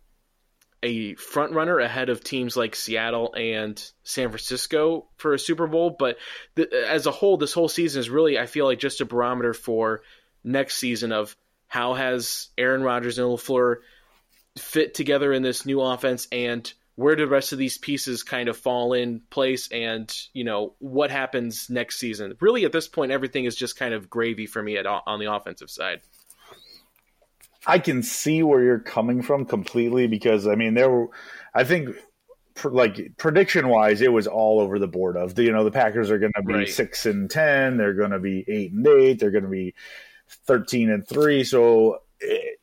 a 0.84 1.16
front 1.16 1.54
runner 1.54 1.80
ahead 1.80 2.10
of 2.10 2.24
teams 2.24 2.56
like 2.56 2.76
Seattle 2.76 3.34
and 3.34 3.82
San 4.04 4.30
Francisco 4.30 5.08
for 5.18 5.34
a 5.34 5.40
Super 5.40 5.66
Bowl. 5.66 5.96
But 5.98 6.18
as 6.58 7.06
a 7.06 7.12
whole, 7.12 7.38
this 7.38 7.54
whole 7.54 7.70
season 7.70 8.02
is 8.02 8.10
really 8.10 8.38
I 8.38 8.46
feel 8.46 8.66
like 8.66 8.80
just 8.80 9.02
a 9.02 9.06
barometer 9.06 9.54
for 9.54 10.02
next 10.44 10.78
season 10.78 11.12
of 11.12 11.36
how 11.68 11.96
has 11.96 12.50
Aaron 12.58 12.84
Rodgers 12.84 13.18
and 13.18 13.28
Lafleur 13.28 13.78
fit 14.58 14.94
together 14.94 15.34
in 15.34 15.42
this 15.42 15.66
new 15.66 15.82
offense 15.82 16.28
and 16.32 16.72
where 16.96 17.16
do 17.16 17.26
the 17.26 17.32
rest 17.32 17.52
of 17.52 17.58
these 17.58 17.78
pieces 17.78 18.24
kind 18.24 18.50
of 18.50 18.58
fall 18.58 18.94
in 18.94 19.22
place 19.30 19.70
and 19.72 20.16
you 20.34 20.44
know 20.44 20.76
what 20.80 21.12
happens 21.12 21.70
next 21.70 22.00
season? 22.00 22.36
Really 22.40 22.66
at 22.66 22.72
this 22.72 22.88
point 22.88 23.12
everything 23.12 23.46
is 23.46 23.56
just 23.56 23.78
kind 23.78 23.94
of 23.94 24.10
gravy 24.10 24.46
for 24.46 24.62
me 24.62 24.78
at, 24.78 24.86
on 24.86 25.20
the 25.20 25.32
offensive 25.32 25.70
side. 25.70 26.02
I 27.66 27.80
can 27.80 28.04
see 28.04 28.44
where 28.44 28.62
you're 28.62 28.80
coming 28.80 29.22
from 29.22 29.46
completely 29.46 30.08
because 30.08 30.48
i 30.48 30.56
mean 30.56 30.74
there 30.74 30.90
were 30.90 31.08
i 31.54 31.64
think 31.64 31.96
like 32.64 33.18
prediction 33.18 33.68
wise 33.68 34.02
it 34.02 34.12
was 34.12 34.28
all 34.28 34.60
over 34.60 34.80
the 34.80 34.88
board 34.88 35.18
of 35.18 35.36
the 35.36 35.44
you 35.44 35.52
know 35.52 35.64
the 35.64 35.72
packers 35.72 36.12
are 36.12 36.20
going 36.20 36.34
to 36.36 36.44
be 36.44 36.54
right. 36.54 36.70
6 36.70 37.06
and 37.06 37.30
10 37.30 37.78
they're 37.78 37.94
going 37.94 38.12
to 38.12 38.20
be 38.20 38.46
8 38.48 38.72
and 38.74 38.88
8 38.88 39.20
they're 39.20 39.32
going 39.32 39.44
to 39.44 39.50
be 39.50 39.74
13 40.46 40.92
and 40.92 41.08
3 41.08 41.44
so 41.44 42.00
it, 42.20 42.60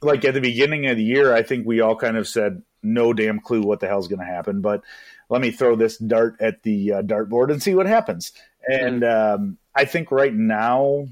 like 0.00 0.24
at 0.24 0.34
the 0.34 0.40
beginning 0.40 0.86
of 0.86 0.96
the 0.96 1.04
year 1.04 1.34
i 1.34 1.42
think 1.42 1.66
we 1.66 1.80
all 1.80 1.96
kind 1.96 2.16
of 2.16 2.26
said 2.26 2.62
no 2.82 3.12
damn 3.12 3.40
clue 3.40 3.62
what 3.62 3.80
the 3.80 3.88
hell's 3.88 4.08
going 4.08 4.20
to 4.20 4.24
happen. 4.24 4.60
But 4.60 4.82
let 5.28 5.40
me 5.40 5.50
throw 5.50 5.76
this 5.76 5.98
dart 5.98 6.36
at 6.40 6.62
the 6.62 6.94
uh, 6.94 7.02
dartboard 7.02 7.50
and 7.50 7.62
see 7.62 7.74
what 7.74 7.86
happens. 7.86 8.32
And 8.66 9.04
um, 9.04 9.58
I 9.74 9.84
think 9.84 10.10
right 10.10 10.34
now, 10.34 11.08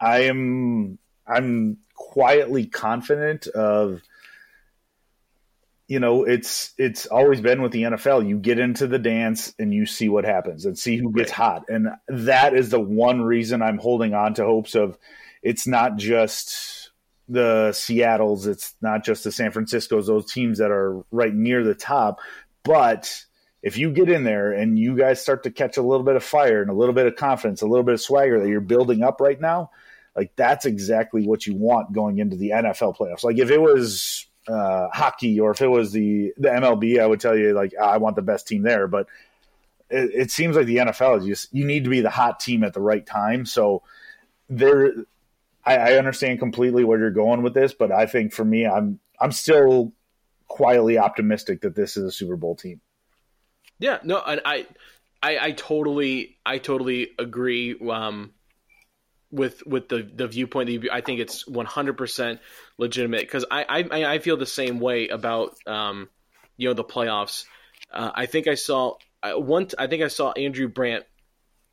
I 0.00 0.20
am 0.24 0.98
I'm 1.26 1.78
quietly 1.94 2.66
confident 2.66 3.46
of. 3.48 4.02
You 5.90 6.00
know, 6.00 6.24
it's 6.24 6.74
it's 6.76 7.06
always 7.06 7.40
been 7.40 7.62
with 7.62 7.72
the 7.72 7.84
NFL. 7.84 8.28
You 8.28 8.38
get 8.38 8.58
into 8.58 8.86
the 8.86 8.98
dance 8.98 9.54
and 9.58 9.72
you 9.72 9.86
see 9.86 10.10
what 10.10 10.26
happens 10.26 10.66
and 10.66 10.78
see 10.78 10.98
who 10.98 11.10
gets 11.12 11.30
hot, 11.32 11.64
and 11.70 11.88
that 12.08 12.54
is 12.54 12.68
the 12.68 12.78
one 12.78 13.22
reason 13.22 13.62
I'm 13.62 13.78
holding 13.78 14.12
on 14.12 14.34
to 14.34 14.44
hopes 14.44 14.74
of. 14.74 14.98
It's 15.42 15.66
not 15.66 15.96
just 15.96 16.87
the 17.28 17.72
Seattles, 17.72 18.46
it's 18.46 18.74
not 18.80 19.04
just 19.04 19.24
the 19.24 19.32
San 19.32 19.52
Franciscos, 19.52 20.06
those 20.06 20.32
teams 20.32 20.58
that 20.58 20.70
are 20.70 21.04
right 21.10 21.34
near 21.34 21.62
the 21.62 21.74
top. 21.74 22.20
But 22.64 23.24
if 23.62 23.76
you 23.76 23.90
get 23.90 24.08
in 24.08 24.24
there 24.24 24.52
and 24.52 24.78
you 24.78 24.96
guys 24.96 25.20
start 25.20 25.42
to 25.42 25.50
catch 25.50 25.76
a 25.76 25.82
little 25.82 26.04
bit 26.04 26.16
of 26.16 26.24
fire 26.24 26.62
and 26.62 26.70
a 26.70 26.74
little 26.74 26.94
bit 26.94 27.06
of 27.06 27.16
confidence, 27.16 27.62
a 27.62 27.66
little 27.66 27.84
bit 27.84 27.94
of 27.94 28.00
swagger 28.00 28.40
that 28.40 28.48
you're 28.48 28.60
building 28.60 29.02
up 29.02 29.20
right 29.20 29.40
now, 29.40 29.70
like 30.16 30.32
that's 30.36 30.64
exactly 30.64 31.26
what 31.26 31.46
you 31.46 31.54
want 31.54 31.92
going 31.92 32.18
into 32.18 32.36
the 32.36 32.50
NFL 32.50 32.96
playoffs. 32.96 33.24
Like 33.24 33.38
if 33.38 33.50
it 33.50 33.60
was 33.60 34.26
uh, 34.48 34.88
hockey 34.92 35.38
or 35.40 35.50
if 35.50 35.60
it 35.60 35.68
was 35.68 35.92
the 35.92 36.32
the 36.38 36.48
MLB, 36.48 37.00
I 37.00 37.06
would 37.06 37.20
tell 37.20 37.36
you 37.36 37.52
like 37.52 37.74
I 37.76 37.98
want 37.98 38.16
the 38.16 38.22
best 38.22 38.48
team 38.48 38.62
there. 38.62 38.88
But 38.88 39.06
it, 39.90 40.10
it 40.14 40.30
seems 40.30 40.56
like 40.56 40.66
the 40.66 40.78
NFL 40.78 41.20
is 41.20 41.26
just 41.26 41.54
you 41.54 41.64
need 41.64 41.84
to 41.84 41.90
be 41.90 42.00
the 42.00 42.10
hot 42.10 42.40
team 42.40 42.64
at 42.64 42.74
the 42.74 42.80
right 42.80 43.04
time. 43.04 43.44
So 43.46 43.82
there 44.48 44.92
I, 45.68 45.92
I 45.92 45.98
understand 45.98 46.38
completely 46.38 46.84
where 46.84 46.98
you're 46.98 47.10
going 47.10 47.42
with 47.42 47.54
this, 47.54 47.74
but 47.74 47.92
I 47.92 48.06
think 48.06 48.32
for 48.32 48.44
me, 48.44 48.66
I'm 48.66 49.00
I'm 49.20 49.32
still 49.32 49.92
quietly 50.46 50.98
optimistic 50.98 51.60
that 51.62 51.74
this 51.74 51.96
is 51.96 52.04
a 52.04 52.12
Super 52.12 52.36
Bowl 52.36 52.56
team. 52.56 52.80
Yeah, 53.78 53.98
no, 54.02 54.20
and 54.20 54.40
I, 54.44 54.66
I, 55.22 55.38
I 55.38 55.52
totally, 55.52 56.38
I 56.44 56.58
totally 56.58 57.10
agree. 57.18 57.76
Um, 57.78 58.32
with 59.30 59.66
with 59.66 59.88
the 59.88 60.08
the 60.14 60.26
viewpoint. 60.26 60.68
That 60.68 60.72
you, 60.72 60.90
I 60.90 61.00
think 61.00 61.20
it's 61.20 61.46
100 61.46 61.98
percent 61.98 62.40
legitimate 62.78 63.20
because 63.20 63.44
I, 63.50 63.64
I 63.90 64.14
I 64.14 64.18
feel 64.20 64.36
the 64.36 64.46
same 64.46 64.80
way 64.80 65.08
about 65.08 65.54
um 65.66 66.08
you 66.56 66.68
know 66.68 66.74
the 66.74 66.84
playoffs. 66.84 67.44
Uh, 67.92 68.10
I 68.14 68.26
think 68.26 68.48
I 68.48 68.54
saw 68.54 68.94
uh, 69.22 69.34
one. 69.34 69.68
I 69.78 69.86
think 69.86 70.02
I 70.02 70.08
saw 70.08 70.32
Andrew 70.32 70.68
Brandt 70.68 71.04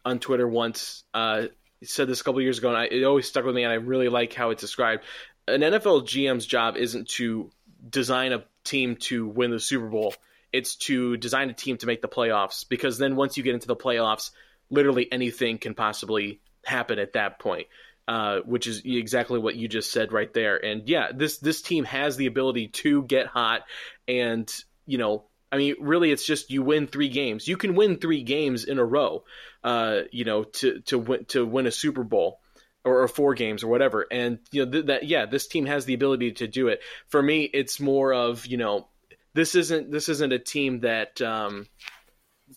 on 0.03 0.19
Twitter 0.19 0.47
once. 0.47 1.03
Uh, 1.13 1.47
said 1.85 2.07
this 2.07 2.21
a 2.21 2.23
couple 2.23 2.41
years 2.41 2.57
ago, 2.57 2.69
and 2.69 2.77
I, 2.77 2.85
it 2.85 3.03
always 3.03 3.27
stuck 3.27 3.45
with 3.45 3.55
me. 3.55 3.63
And 3.63 3.71
I 3.71 3.75
really 3.75 4.09
like 4.09 4.33
how 4.33 4.49
it's 4.49 4.61
described. 4.61 5.03
An 5.47 5.61
NFL 5.61 6.03
GM's 6.03 6.45
job 6.45 6.77
isn't 6.77 7.09
to 7.09 7.51
design 7.87 8.33
a 8.33 8.43
team 8.63 8.95
to 8.95 9.27
win 9.27 9.51
the 9.51 9.59
Super 9.59 9.87
Bowl. 9.87 10.13
It's 10.51 10.75
to 10.77 11.17
design 11.17 11.49
a 11.49 11.53
team 11.53 11.77
to 11.77 11.85
make 11.85 12.01
the 12.01 12.07
playoffs 12.07 12.67
because 12.67 12.97
then 12.97 13.15
once 13.15 13.37
you 13.37 13.43
get 13.43 13.53
into 13.53 13.67
the 13.67 13.75
playoffs, 13.75 14.31
literally 14.69 15.11
anything 15.11 15.57
can 15.57 15.75
possibly 15.75 16.39
happen 16.63 16.99
at 16.99 17.13
that 17.13 17.39
point. 17.39 17.67
Uh, 18.07 18.41
which 18.41 18.67
is 18.67 18.83
exactly 18.85 19.39
what 19.39 19.55
you 19.55 19.67
just 19.67 19.91
said 19.91 20.13
right 20.13 20.31
there. 20.31 20.63
And 20.63 20.87
yeah, 20.87 21.07
this 21.11 21.39
this 21.39 21.63
team 21.63 21.85
has 21.85 22.17
the 22.17 22.27
ability 22.27 22.67
to 22.67 23.01
get 23.01 23.25
hot, 23.25 23.63
and 24.07 24.47
you 24.85 24.99
know, 24.99 25.25
I 25.51 25.57
mean, 25.57 25.75
really, 25.79 26.11
it's 26.11 26.25
just 26.25 26.51
you 26.51 26.63
win 26.63 26.87
three 26.87 27.09
games. 27.09 27.47
You 27.47 27.57
can 27.57 27.75
win 27.75 27.97
three 27.97 28.23
games 28.23 28.65
in 28.65 28.79
a 28.79 28.85
row, 28.85 29.23
uh, 29.63 30.01
you 30.11 30.25
know, 30.25 30.43
to 30.43 30.81
to 30.87 30.97
win 30.97 31.25
to 31.25 31.45
win 31.45 31.67
a 31.67 31.71
Super 31.71 32.03
Bowl. 32.03 32.39
Or, 32.83 33.01
or 33.01 33.07
four 33.07 33.33
games 33.33 33.63
or 33.63 33.67
whatever, 33.67 34.05
and 34.11 34.37
you 34.51 34.63
know 34.63 34.71
th- 34.71 34.85
that 34.85 35.07
yeah, 35.07 35.25
this 35.25 35.47
team 35.47 35.65
has 35.65 35.85
the 35.85 35.95
ability 35.95 36.33
to 36.33 36.47
do 36.47 36.67
it. 36.67 36.81
For 37.07 37.19
me, 37.19 37.41
it's 37.41 37.79
more 37.79 38.13
of 38.13 38.45
you 38.45 38.57
know 38.57 38.87
this 39.33 39.55
isn't 39.55 39.91
this 39.91 40.07
isn't 40.07 40.31
a 40.31 40.37
team 40.37 40.81
that 40.81 41.19
um, 41.19 41.65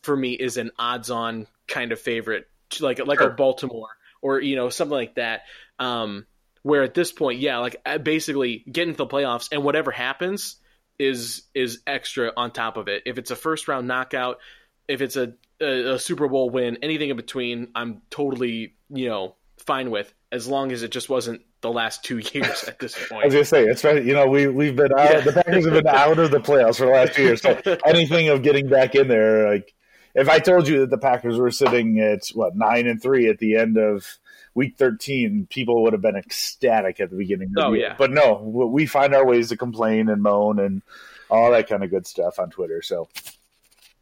for 0.03 0.15
me 0.15 0.33
is 0.33 0.59
an 0.59 0.71
odds-on 0.79 1.47
kind 1.67 1.93
of 1.93 2.01
favorite, 2.01 2.47
like 2.79 3.05
like 3.07 3.21
sure. 3.21 3.31
a 3.31 3.35
Baltimore 3.35 3.89
or 4.21 4.41
you 4.41 4.57
know 4.57 4.69
something 4.69 4.95
like 4.95 5.15
that. 5.15 5.43
Um, 5.79 6.27
where 6.63 6.83
at 6.83 6.95
this 6.95 7.13
point, 7.13 7.41
yeah, 7.41 7.59
like 7.59 7.81
uh, 7.87 7.99
basically 7.99 8.65
get 8.71 8.89
into 8.89 8.99
the 8.99 9.07
playoffs 9.07 9.49
and 9.53 9.65
whatever 9.65 9.91
happens 9.91 10.57
is 10.99 11.43
is 11.55 11.81
extra 11.87 12.33
on 12.37 12.51
top 12.51 12.77
of 12.77 12.89
it. 12.89 13.03
If 13.07 13.19
it's 13.19 13.31
a 13.31 13.37
first 13.37 13.69
round 13.69 13.87
knockout, 13.87 14.39
if 14.87 15.01
it's 15.01 15.17
a, 15.17 15.35
a, 15.61 15.95
a 15.95 15.99
Super 15.99 16.29
Bowl 16.29 16.51
win, 16.51 16.79
anything 16.83 17.11
in 17.11 17.17
between, 17.17 17.69
I'm 17.75 18.03
totally 18.11 18.75
you 18.91 19.09
know 19.09 19.37
fine 19.59 19.91
with 19.91 20.13
as 20.31 20.47
long 20.47 20.73
as 20.73 20.83
it 20.83 20.91
just 20.91 21.09
wasn't 21.09 21.43
the 21.61 21.71
last 21.71 22.05
two 22.05 22.19
years 22.33 22.65
at 22.65 22.79
this 22.79 22.97
point. 23.09 23.23
I 23.23 23.27
was 23.27 23.35
gonna 23.35 23.45
say 23.45 23.65
it's 23.65 23.85
right. 23.85 24.05
You 24.05 24.15
know, 24.15 24.27
we 24.27 24.47
we've 24.49 24.77
been 24.77 24.93
out. 24.93 25.13
Yeah. 25.13 25.21
The 25.21 25.33
Packers 25.33 25.65
have 25.65 25.75
been 25.75 25.87
out 25.87 26.19
of 26.19 26.31
the 26.31 26.41
playoffs 26.41 26.77
for 26.77 26.87
the 26.87 26.93
last 26.93 27.15
two 27.15 27.23
years. 27.23 27.43
So 27.43 27.61
anything 27.87 28.29
of 28.29 28.43
getting 28.43 28.69
back 28.69 28.95
in 28.95 29.09
there, 29.09 29.51
like 29.51 29.75
if 30.15 30.29
I 30.29 30.39
told 30.39 30.67
you 30.69 30.81
that 30.81 30.91
the 30.91 30.99
Packers 30.99 31.39
were 31.39 31.51
sitting 31.51 32.01
at 32.01 32.27
what 32.35 32.57
nine 32.57 32.87
and 32.87 33.01
three 33.01 33.29
at 33.29 33.39
the 33.39 33.57
end 33.57 33.77
of 33.77 34.19
week 34.59 34.77
13, 34.77 35.47
people 35.49 35.85
would 35.85 35.93
have 35.93 36.03
been 36.03 36.17
ecstatic 36.17 36.99
at 36.99 37.11
the 37.11 37.17
beginning. 37.17 37.55
oh, 37.57 37.71
the 37.71 37.79
yeah. 37.79 37.95
But 37.97 38.11
no, 38.11 38.35
we 38.35 38.87
find 38.87 39.15
our 39.15 39.25
ways 39.25 39.51
to 39.51 39.57
complain 39.57 40.09
and 40.09 40.21
moan 40.21 40.59
and 40.59 40.83
all 41.31 41.53
that 41.53 41.69
kind 41.69 41.85
of 41.85 41.91
good 41.91 42.09
stuff 42.09 42.41
on 42.41 42.51
Twitter. 42.51 42.83
So, 42.83 43.09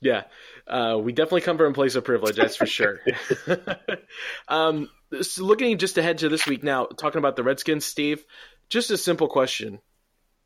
yeah, 0.00 0.22
uh, 0.66 0.98
we 1.00 1.12
definitely 1.12 1.42
come 1.42 1.58
from 1.58 1.72
a 1.72 1.74
place 1.74 1.94
of 1.94 2.04
privilege, 2.04 2.36
that's 2.36 2.56
for 2.56 2.64
sure. 2.64 3.00
um, 4.48 4.88
so 5.20 5.44
looking 5.44 5.76
just 5.76 5.98
ahead 5.98 6.18
to 6.18 6.30
this 6.30 6.46
week 6.46 6.64
now, 6.64 6.86
talking 6.86 7.18
about 7.18 7.36
the 7.36 7.44
Redskins, 7.44 7.84
Steve, 7.84 8.24
just 8.70 8.90
a 8.90 8.96
simple 8.96 9.28
question. 9.28 9.80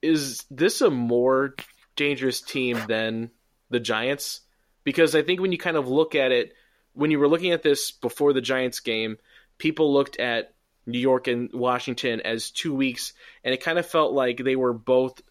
Is 0.03 0.45
this 0.51 0.81
a 0.81 0.91
more 0.91 1.55
dangerous 1.95 2.41
team 2.41 2.83
than 2.89 3.31
the 3.71 3.79
Giants? 3.79 4.41
Because 4.83 5.15
I 5.15 5.23
think 5.23 5.41
when 5.41 5.53
you 5.53 5.59
kind 5.59 5.77
of 5.77 5.89
look 5.89 6.17
at 6.17 6.33
it, 6.33 6.53
when 6.95 7.13
you 7.13 7.21
were 7.21 7.29
looking 7.29 7.53
at 7.53 7.63
this 7.63 7.93
before 7.93 8.33
the 8.33 8.41
Giants 8.41 8.81
game, 8.81 9.19
people 9.61 9.93
looked 9.93 10.19
at 10.19 10.55
New 10.87 10.99
York 10.99 11.29
and 11.29 11.51
Washington 11.53 12.21
as 12.21 12.51
two 12.51 12.75
weeks, 12.75 13.13
and 13.45 13.55
it 13.55 13.63
kind 13.63 13.79
of 13.79 13.87
felt 13.87 14.13
like 14.13 14.39
they 14.39 14.57
were 14.57 14.73
both, 14.73 15.23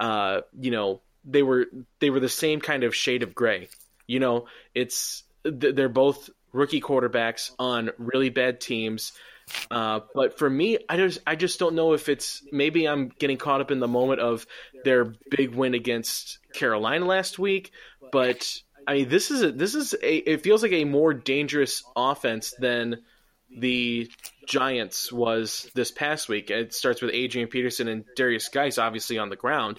uh, 0.00 0.40
you 0.58 0.72
know, 0.72 1.00
they 1.24 1.42
were 1.42 1.66
they 2.00 2.10
were 2.10 2.20
the 2.20 2.28
same 2.28 2.60
kind 2.60 2.82
of 2.82 2.94
shade 2.94 3.22
of 3.22 3.34
gray. 3.34 3.68
You 4.06 4.18
know, 4.18 4.46
it's 4.74 5.22
they're 5.44 5.88
both 5.88 6.30
rookie 6.52 6.80
quarterbacks 6.80 7.52
on 7.58 7.90
really 7.98 8.30
bad 8.30 8.60
teams. 8.60 9.12
Uh, 9.70 10.00
but 10.14 10.38
for 10.38 10.48
me, 10.48 10.78
I 10.88 10.96
just 10.96 11.20
I 11.26 11.36
just 11.36 11.58
don't 11.58 11.74
know 11.74 11.92
if 11.92 12.08
it's 12.08 12.42
maybe 12.50 12.88
I'm 12.88 13.10
getting 13.18 13.36
caught 13.36 13.60
up 13.60 13.70
in 13.70 13.78
the 13.78 13.88
moment 13.88 14.20
of 14.20 14.46
their 14.84 15.14
big 15.30 15.54
win 15.54 15.74
against 15.74 16.38
Carolina 16.54 17.04
last 17.04 17.38
week. 17.38 17.70
But 18.10 18.62
I 18.86 18.94
mean, 18.94 19.08
this 19.08 19.30
is 19.30 19.42
a, 19.42 19.52
this 19.52 19.74
is 19.74 19.94
a 19.94 20.32
it 20.32 20.42
feels 20.42 20.62
like 20.62 20.72
a 20.72 20.84
more 20.84 21.12
dangerous 21.12 21.84
offense 21.94 22.54
than 22.58 23.02
the 23.54 24.10
Giants 24.46 25.12
was 25.12 25.70
this 25.74 25.90
past 25.90 26.28
week. 26.28 26.50
It 26.50 26.74
starts 26.74 27.00
with 27.00 27.12
Adrian 27.14 27.48
Peterson 27.48 27.88
and 27.88 28.04
Derrius 28.16 28.50
Guice, 28.52 28.78
obviously 28.78 29.18
on 29.18 29.30
the 29.30 29.36
ground. 29.36 29.78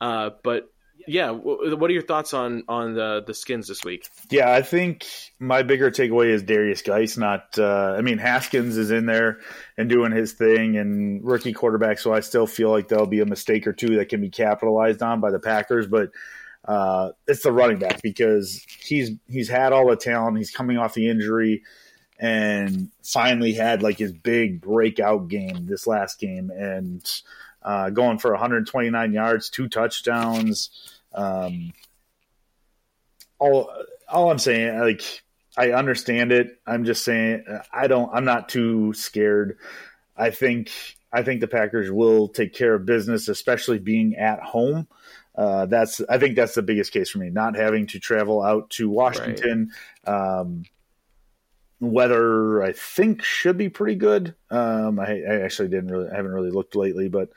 Uh, 0.00 0.30
but 0.42 0.70
yeah, 1.06 1.30
what 1.30 1.90
are 1.90 1.92
your 1.92 2.02
thoughts 2.02 2.34
on 2.34 2.64
on 2.68 2.94
the 2.94 3.22
the 3.26 3.34
skins 3.34 3.68
this 3.68 3.84
week? 3.84 4.08
Yeah, 4.30 4.50
I 4.50 4.62
think 4.62 5.06
my 5.38 5.62
bigger 5.62 5.90
takeaway 5.90 6.28
is 6.28 6.42
Derrius 6.42 6.84
Guice. 6.84 7.16
Not, 7.16 7.58
uh, 7.58 7.94
I 7.96 8.00
mean, 8.00 8.18
Haskins 8.18 8.76
is 8.76 8.90
in 8.90 9.06
there 9.06 9.38
and 9.76 9.88
doing 9.88 10.12
his 10.12 10.32
thing, 10.32 10.76
and 10.76 11.24
rookie 11.24 11.52
quarterback. 11.52 11.98
So 11.98 12.12
I 12.12 12.20
still 12.20 12.46
feel 12.46 12.70
like 12.70 12.88
there'll 12.88 13.06
be 13.06 13.20
a 13.20 13.26
mistake 13.26 13.66
or 13.66 13.72
two 13.72 13.96
that 13.96 14.08
can 14.08 14.20
be 14.20 14.30
capitalized 14.30 15.02
on 15.02 15.20
by 15.20 15.30
the 15.30 15.40
Packers, 15.40 15.86
but. 15.86 16.10
Uh, 16.68 17.12
it's 17.28 17.44
the 17.44 17.52
running 17.52 17.78
back 17.78 18.02
because 18.02 18.66
he's 18.80 19.12
he's 19.28 19.48
had 19.48 19.72
all 19.72 19.88
the 19.88 19.94
talent. 19.94 20.36
He's 20.36 20.50
coming 20.50 20.78
off 20.78 20.94
the 20.94 21.08
injury 21.08 21.62
and 22.18 22.90
finally 23.02 23.52
had 23.52 23.82
like 23.82 23.98
his 23.98 24.12
big 24.12 24.60
breakout 24.60 25.28
game 25.28 25.66
this 25.66 25.86
last 25.86 26.18
game 26.18 26.50
and 26.50 27.04
uh, 27.62 27.90
going 27.90 28.18
for 28.18 28.30
129 28.30 29.12
yards, 29.12 29.50
two 29.50 29.68
touchdowns. 29.68 30.70
Um, 31.12 31.72
all 33.38 33.70
all 34.08 34.30
I'm 34.30 34.38
saying, 34.38 34.78
like 34.78 35.22
I 35.56 35.72
understand 35.72 36.32
it. 36.32 36.60
I'm 36.66 36.84
just 36.84 37.04
saying 37.04 37.44
I 37.72 37.86
don't. 37.88 38.10
I'm 38.14 38.24
not 38.24 38.48
too 38.48 38.92
scared. 38.94 39.58
I 40.16 40.30
think 40.30 40.70
I 41.12 41.22
think 41.22 41.40
the 41.40 41.48
Packers 41.48 41.90
will 41.90 42.28
take 42.28 42.54
care 42.54 42.74
of 42.74 42.86
business, 42.86 43.28
especially 43.28 43.78
being 43.78 44.16
at 44.16 44.40
home. 44.40 44.86
Uh, 45.34 45.66
that's 45.66 46.00
I 46.08 46.18
think 46.18 46.36
that's 46.36 46.54
the 46.54 46.62
biggest 46.62 46.92
case 46.92 47.10
for 47.10 47.18
me, 47.18 47.30
not 47.30 47.56
having 47.56 47.86
to 47.88 47.98
travel 47.98 48.42
out 48.42 48.70
to 48.70 48.88
Washington. 48.88 49.70
Right. 50.06 50.38
Um, 50.40 50.64
weather 51.80 52.62
I 52.62 52.72
think 52.72 53.22
should 53.22 53.58
be 53.58 53.68
pretty 53.68 53.96
good. 53.96 54.34
Um, 54.50 54.98
I, 54.98 55.22
I, 55.22 55.40
actually 55.42 55.68
didn't 55.68 55.90
really, 55.90 56.08
I 56.10 56.16
haven't 56.16 56.32
really 56.32 56.50
looked 56.50 56.74
lately, 56.74 57.08
but 57.08 57.30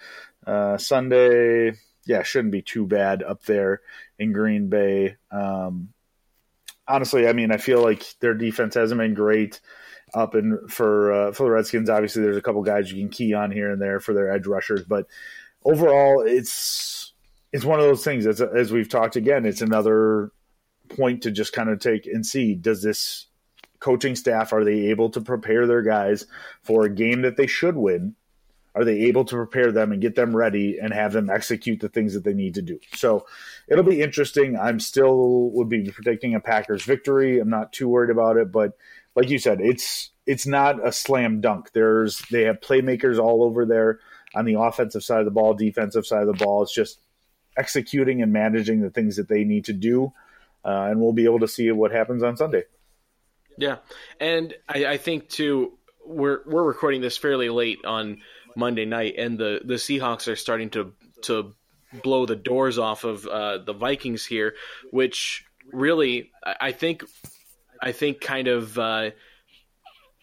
uh, 0.48 0.78
Sunday, 0.78 1.74
yeah, 2.06 2.24
shouldn't 2.24 2.52
be 2.52 2.62
too 2.62 2.86
bad 2.86 3.22
up 3.22 3.44
there 3.44 3.82
in 4.18 4.32
Green 4.32 4.70
Bay. 4.70 5.18
Um, 5.32 5.90
honestly, 6.88 7.28
I 7.28 7.34
mean, 7.34 7.52
I 7.52 7.58
feel 7.58 7.82
like 7.82 8.16
their 8.20 8.34
defense 8.34 8.76
hasn't 8.76 9.00
been 9.00 9.14
great 9.14 9.60
up 10.14 10.36
in 10.36 10.68
for 10.68 11.14
uh, 11.14 11.32
for 11.32 11.44
the 11.44 11.52
Redskins. 11.52 11.90
Obviously, 11.90 12.24
there's 12.24 12.38
a 12.38 12.42
couple 12.42 12.64
guys 12.64 12.92
you 12.92 13.02
can 13.02 13.12
key 13.12 13.34
on 13.34 13.52
here 13.52 13.72
and 13.72 13.82
there 13.82 14.00
for 14.00 14.14
their 14.14 14.32
edge 14.32 14.48
rushers, 14.48 14.84
but 14.84 15.08
overall, 15.64 16.24
it's 16.26 17.14
it's 17.52 17.66
one 17.66 17.80
of 17.80 17.86
those 17.86 18.04
things. 18.04 18.26
As 18.26 18.42
as 18.42 18.72
we've 18.72 18.90
talked 18.90 19.16
again, 19.16 19.46
it's 19.46 19.62
another 19.62 20.32
point 20.90 21.24
to 21.24 21.32
just 21.32 21.54
kind 21.54 21.70
of 21.70 21.80
take 21.80 22.08
and 22.08 22.26
see 22.26 22.56
does 22.56 22.82
this 22.82 23.28
coaching 23.80 24.16
staff 24.16 24.54
are 24.54 24.64
they 24.64 24.88
able 24.88 25.10
to 25.12 25.22
prepare 25.22 25.68
their 25.68 25.82
guys 25.82 26.26
for 26.64 26.86
a 26.86 26.90
game 26.90 27.22
that 27.22 27.38
they 27.38 27.48
should 27.48 27.76
win? 27.76 28.16
Are 28.76 28.86
they 28.86 29.02
able 29.02 29.26
to 29.26 29.36
prepare 29.36 29.72
them 29.72 29.92
and 29.92 30.02
get 30.02 30.16
them 30.16 30.36
ready 30.36 30.78
and 30.80 30.94
have 30.94 31.12
them 31.12 31.30
execute 31.30 31.80
the 31.80 31.90
things 31.90 32.14
that 32.14 32.24
they 32.24 32.34
need 32.34 32.54
to 32.56 32.62
do? 32.62 32.80
So 32.94 33.26
it'll 33.68 33.84
be 33.84 34.02
interesting. 34.02 34.58
I'm 34.58 34.80
still 34.80 35.50
would 35.52 35.70
be 35.70 35.90
predicting 35.90 36.36
a 36.36 36.40
Packers 36.40 36.84
victory. 36.84 37.40
I'm 37.40 37.50
not 37.50 37.74
too 37.74 37.90
worried 37.90 38.12
about 38.12 38.38
it, 38.38 38.52
but 38.52 38.78
like 39.16 39.30
you 39.30 39.40
said, 39.40 39.60
it's 39.60 40.12
it's 40.26 40.46
not 40.46 40.86
a 40.86 40.92
slam 40.92 41.42
dunk. 41.42 41.72
There's 41.74 42.20
they 42.32 42.44
have 42.44 42.62
playmakers 42.62 43.20
all 43.20 43.44
over 43.44 43.66
there 43.66 44.00
on 44.36 44.46
the 44.46 44.60
offensive 44.60 45.04
side 45.04 45.20
of 45.20 45.26
the 45.26 45.32
ball, 45.32 45.56
defensive 45.56 46.06
side 46.06 46.22
of 46.22 46.28
the 46.28 46.46
ball. 46.46 46.62
It's 46.62 46.74
just 46.74 47.00
executing 47.58 48.22
and 48.22 48.32
managing 48.32 48.82
the 48.82 48.92
things 48.92 49.16
that 49.16 49.28
they 49.28 49.44
need 49.44 49.66
to 49.66 49.74
do, 49.74 50.14
uh, 50.64 50.88
and 50.90 51.02
we'll 51.02 51.14
be 51.14 51.26
able 51.26 51.40
to 51.40 51.48
see 51.48 51.72
what 51.72 51.92
happens 51.92 52.22
on 52.22 52.38
Sunday. 52.38 52.64
Yeah, 53.60 53.80
and 54.22 54.54
I, 54.70 54.86
I 54.86 54.98
think 54.98 55.28
too 55.28 55.78
we're 56.06 56.42
we're 56.46 56.64
recording 56.64 57.02
this 57.02 57.18
fairly 57.18 57.50
late 57.50 57.84
on 57.84 58.20
Monday 58.56 58.86
night, 58.86 59.16
and 59.18 59.38
the 59.38 59.60
the 59.66 59.74
Seahawks 59.74 60.32
are 60.32 60.38
starting 60.38 60.70
to 60.72 60.94
to 61.24 61.54
blow 62.02 62.26
the 62.26 62.38
doors 62.38 62.78
off 62.78 63.04
of 63.04 63.28
uh, 63.28 63.58
the 63.58 63.74
Vikings 63.74 64.26
here, 64.26 64.56
which 64.92 65.44
really 65.74 66.32
I 66.44 66.72
think 66.72 67.04
I 67.82 67.92
think 67.92 68.22
kind 68.22 68.48
of. 68.48 68.80
Uh, 68.80 69.12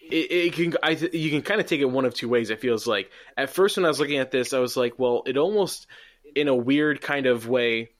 it, 0.08 0.30
it, 0.30 0.52
can 0.52 0.74
I 0.82 0.90
you 0.90 1.30
can 1.30 1.42
kind 1.42 1.60
of 1.60 1.66
take 1.66 1.80
it 1.80 1.90
one 1.90 2.06
of 2.06 2.14
two 2.14 2.28
ways. 2.28 2.48
It 2.48 2.60
feels 2.60 2.86
like 2.86 3.10
at 3.36 3.50
first 3.50 3.76
when 3.76 3.84
I 3.84 3.88
was 3.88 4.00
looking 4.00 4.18
at 4.18 4.30
this, 4.30 4.54
I 4.54 4.60
was 4.60 4.76
like, 4.76 4.98
well, 4.98 5.24
it 5.26 5.36
almost 5.36 5.88
in 6.34 6.48
a 6.48 6.54
weird 6.54 7.02
kind 7.02 7.26
of 7.26 7.48
way, 7.48 7.90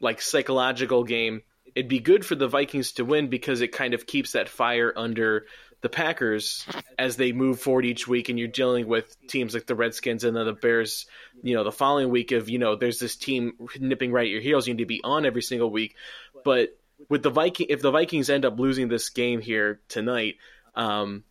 like 0.00 0.20
psychological 0.20 1.04
game 1.04 1.42
it'd 1.78 1.88
be 1.88 2.00
good 2.00 2.26
for 2.26 2.34
the 2.34 2.48
Vikings 2.48 2.90
to 2.92 3.04
win 3.04 3.28
because 3.28 3.60
it 3.60 3.70
kind 3.70 3.94
of 3.94 4.04
keeps 4.04 4.32
that 4.32 4.48
fire 4.48 4.92
under 4.96 5.46
the 5.80 5.88
Packers 5.88 6.66
as 6.98 7.16
they 7.16 7.30
move 7.30 7.60
forward 7.60 7.86
each 7.86 8.08
week, 8.08 8.28
and 8.28 8.36
you're 8.36 8.48
dealing 8.48 8.88
with 8.88 9.16
teams 9.28 9.54
like 9.54 9.64
the 9.66 9.76
Redskins 9.76 10.24
and 10.24 10.36
then 10.36 10.44
the 10.44 10.54
Bears. 10.54 11.06
You 11.40 11.54
know, 11.54 11.62
the 11.62 11.70
following 11.70 12.10
week 12.10 12.32
of 12.32 12.48
you 12.48 12.58
know, 12.58 12.74
there's 12.74 12.98
this 12.98 13.14
team 13.14 13.52
nipping 13.78 14.10
right 14.10 14.26
at 14.26 14.30
your 14.30 14.40
heels. 14.40 14.66
You 14.66 14.74
need 14.74 14.82
to 14.82 14.86
be 14.86 15.00
on 15.04 15.24
every 15.24 15.40
single 15.40 15.70
week, 15.70 15.94
but 16.44 16.76
with 17.08 17.22
the 17.22 17.30
Viking, 17.30 17.68
if 17.70 17.80
the 17.80 17.92
Vikings 17.92 18.28
end 18.28 18.44
up 18.44 18.58
losing 18.58 18.88
this 18.88 19.10
game 19.10 19.40
here 19.40 19.80
tonight, 19.86 20.34
um, 20.74 21.22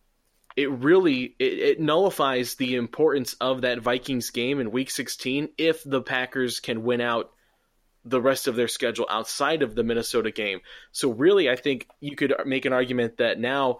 it 0.56 0.70
really 0.70 1.34
it, 1.38 1.58
it, 1.58 1.80
nullifies 1.80 2.54
the 2.54 2.76
importance 2.76 3.34
of 3.34 3.60
that 3.60 3.80
Vikings 3.80 4.30
game 4.30 4.60
in 4.60 4.70
Week 4.70 4.90
16 4.90 5.50
if 5.58 5.84
the 5.84 6.00
Packers 6.00 6.60
can 6.60 6.84
win 6.84 7.02
out 7.02 7.32
the 8.08 8.20
rest 8.20 8.48
of 8.48 8.56
their 8.56 8.68
schedule 8.68 9.06
outside 9.10 9.62
of 9.62 9.74
the 9.74 9.82
Minnesota 9.82 10.30
game. 10.30 10.60
So 10.92 11.10
really, 11.10 11.48
I 11.50 11.56
think 11.56 11.88
you 12.00 12.16
could 12.16 12.34
make 12.46 12.64
an 12.64 12.72
argument 12.72 13.18
that 13.18 13.38
now 13.38 13.78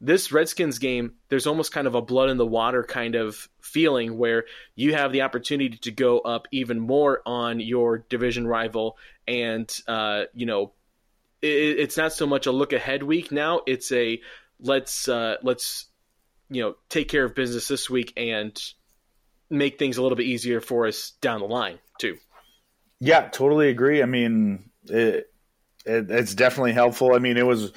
this 0.00 0.32
Redskins 0.32 0.78
game, 0.78 1.14
there's 1.28 1.46
almost 1.46 1.72
kind 1.72 1.86
of 1.86 1.94
a 1.94 2.02
blood 2.02 2.28
in 2.28 2.36
the 2.36 2.46
water 2.46 2.82
kind 2.82 3.14
of 3.14 3.48
feeling 3.60 4.18
where 4.18 4.44
you 4.74 4.94
have 4.94 5.12
the 5.12 5.22
opportunity 5.22 5.78
to 5.78 5.90
go 5.90 6.18
up 6.18 6.46
even 6.50 6.80
more 6.80 7.22
on 7.24 7.60
your 7.60 7.98
division 7.98 8.46
rival, 8.46 8.98
and 9.26 9.72
uh, 9.86 10.24
you 10.34 10.46
know, 10.46 10.72
it, 11.40 11.78
it's 11.78 11.96
not 11.96 12.12
so 12.12 12.26
much 12.26 12.46
a 12.46 12.52
look 12.52 12.72
ahead 12.72 13.02
week 13.02 13.32
now. 13.32 13.60
It's 13.66 13.90
a 13.92 14.20
let's 14.60 15.08
uh, 15.08 15.36
let's 15.42 15.86
you 16.50 16.62
know 16.62 16.76
take 16.88 17.08
care 17.08 17.24
of 17.24 17.34
business 17.34 17.68
this 17.68 17.88
week 17.88 18.12
and 18.16 18.60
make 19.48 19.78
things 19.78 19.96
a 19.96 20.02
little 20.02 20.16
bit 20.16 20.26
easier 20.26 20.60
for 20.60 20.86
us 20.86 21.12
down 21.20 21.40
the 21.40 21.46
line 21.46 21.78
too. 21.98 22.18
Yeah, 23.00 23.28
totally 23.28 23.68
agree. 23.68 24.02
I 24.02 24.06
mean, 24.06 24.70
it, 24.84 25.30
it, 25.84 26.10
it's 26.10 26.34
definitely 26.34 26.72
helpful. 26.72 27.14
I 27.14 27.18
mean, 27.18 27.36
it 27.36 27.46
was 27.46 27.72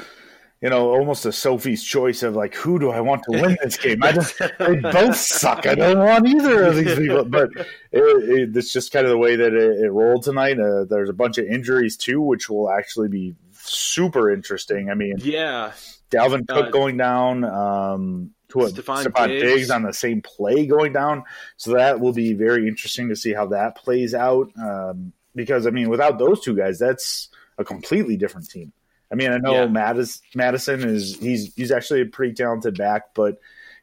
you 0.62 0.70
know 0.70 0.90
almost 0.90 1.26
a 1.26 1.32
Sophie's 1.32 1.84
choice 1.84 2.24
of 2.24 2.36
like 2.36 2.56
who 2.56 2.80
do 2.80 2.90
I 2.90 3.02
want 3.02 3.24
to 3.24 3.42
win 3.42 3.58
this 3.62 3.78
game? 3.78 4.02
I 4.04 4.12
just 4.12 4.40
they 4.60 4.76
both 4.82 5.16
suck. 5.16 5.68
I 5.68 5.76
don't 5.76 6.00
want 6.00 6.28
either 6.28 6.64
of 6.64 6.76
these 6.76 6.96
people. 6.96 7.26
But 7.26 7.50
it, 7.92 8.56
it's 8.56 8.74
just 8.74 8.92
kind 8.92 9.06
of 9.06 9.12
the 9.12 9.18
way 9.18 9.36
that 9.36 9.54
it, 9.54 9.92
rolled 9.92 10.24
tonight. 10.24 10.60
Uh, 10.60 10.86
there's 10.86 11.10
a 11.10 11.14
bunch 11.14 11.38
of 11.38 11.46
injuries 11.46 11.98
too, 11.98 12.22
which 12.22 12.50
will 12.50 12.72
actually 12.72 13.10
be 13.10 13.36
super 13.54 14.32
interesting. 14.32 14.90
I 14.90 14.96
mean, 14.96 15.16
yeah, 15.18 15.74
Dalvin 16.10 16.48
Cook 16.48 16.68
uh, 16.68 16.70
going 16.72 16.98
down. 16.98 17.44
Um, 17.44 18.32
to 18.50 18.62
a 18.62 18.70
Stefon, 18.70 19.06
Stefon 19.06 19.28
Diggs. 19.28 19.42
Diggs. 19.42 19.72
on 19.72 19.84
the 19.84 19.94
same 19.94 20.22
play 20.22 20.66
going 20.66 20.94
down. 20.94 21.24
So 21.58 21.74
that 21.74 22.00
will 22.00 22.14
be 22.14 22.34
very 22.34 22.68
interesting 22.68 23.10
to 23.10 23.16
see 23.16 23.34
how 23.34 23.48
that 23.48 23.76
plays 23.76 24.14
out. 24.14 24.52
Um, 24.62 25.14
because 25.36 25.68
I 25.68 25.70
mean, 25.72 25.90
without 25.90 26.18
those 26.20 26.42
two 26.42 26.56
guys, 26.56 26.80
that's 26.80 27.30
a 27.58 27.64
completely 27.64 28.18
different 28.18 28.50
team. 28.50 28.72
I 29.12 29.16
mean, 29.16 29.32
I 29.32 29.38
know 29.38 29.54
yeah. 29.54 29.68
Mattis, 29.68 30.22
Mattison 30.36 30.84
is 30.84 31.18
he's 31.18 31.54
he's 31.56 31.72
actually 31.72 32.02
a 32.02 32.06
pretty 32.06 32.34
talented 32.34 32.78
back, 32.78 33.14
but 33.14 33.40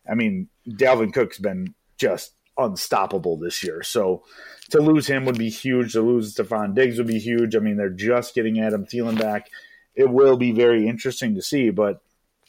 I 0.09 0.15
mean, 0.15 0.49
Dalvin 0.69 1.13
Cook's 1.13 1.39
been 1.39 1.75
just 1.97 2.35
unstoppable 2.59 3.37
this 3.37 3.65
year. 3.65 3.83
So 3.83 4.25
to 4.71 4.81
lose 4.81 5.07
him 5.07 5.25
would 5.25 5.39
be 5.39 5.51
huge. 5.51 5.93
To 5.93 6.03
lose 6.03 6.35
Stefon 6.35 6.75
Diggs 6.75 6.99
would 6.99 7.07
be 7.07 7.19
huge. 7.19 7.57
I 7.57 7.61
mean, 7.61 7.77
they're 7.77 7.89
just 7.89 8.35
getting 8.35 8.61
Adam 8.61 8.85
Thielen 8.87 9.19
back. 9.19 9.51
It 9.95 10.11
will 10.11 10.37
be 10.37 10.53
very 10.53 10.89
interesting 10.89 11.35
to 11.37 11.43
see, 11.43 11.71
but 11.71 12.03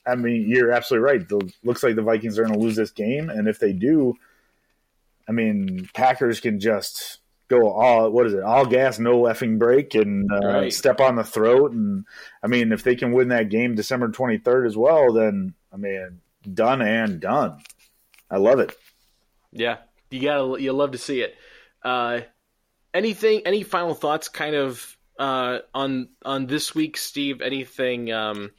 I 0.07 0.15
mean, 0.15 0.47
you're 0.47 0.71
absolutely 0.71 1.05
right. 1.05 1.21
It 1.21 1.55
looks 1.63 1.83
like 1.83 1.95
the 1.95 2.01
Vikings 2.01 2.37
are 2.37 2.43
going 2.43 2.53
to 2.53 2.59
lose 2.59 2.75
this 2.75 2.91
game, 2.91 3.29
and 3.29 3.47
if 3.47 3.59
they 3.59 3.73
do, 3.73 4.15
I 5.27 5.31
mean, 5.31 5.89
Packers 5.93 6.39
can 6.39 6.59
just 6.59 7.19
go 7.47 7.69
all 7.69 8.09
what 8.09 8.27
is 8.27 8.33
it, 8.33 8.43
all 8.43 8.65
gas, 8.65 8.99
no 8.99 9.23
effing 9.23 9.57
brake, 9.57 9.95
and 9.95 10.31
uh, 10.31 10.47
right. 10.47 10.73
step 10.73 10.99
on 10.99 11.15
the 11.15 11.23
throat. 11.23 11.71
And 11.71 12.05
I 12.43 12.47
mean, 12.47 12.71
if 12.71 12.83
they 12.83 12.95
can 12.95 13.11
win 13.11 13.29
that 13.29 13.49
game 13.49 13.75
December 13.75 14.09
23rd 14.09 14.67
as 14.67 14.77
well, 14.77 15.13
then 15.13 15.53
I 15.73 15.77
mean, 15.77 16.21
done 16.51 16.81
and 16.81 17.19
done. 17.19 17.61
I 18.29 18.37
love 18.37 18.59
it. 18.59 18.75
Yeah, 19.51 19.77
you 20.09 20.21
gotta 20.21 20.61
you 20.61 20.73
love 20.73 20.91
to 20.91 20.97
see 20.97 21.21
it. 21.21 21.35
Uh, 21.83 22.21
anything? 22.93 23.41
Any 23.45 23.63
final 23.63 23.93
thoughts? 23.93 24.29
Kind 24.29 24.55
of 24.55 24.97
uh, 25.19 25.59
on 25.73 26.09
on 26.23 26.47
this 26.47 26.75
week, 26.75 26.97
Steve. 26.97 27.41
Anything? 27.41 28.11
Um, 28.11 28.51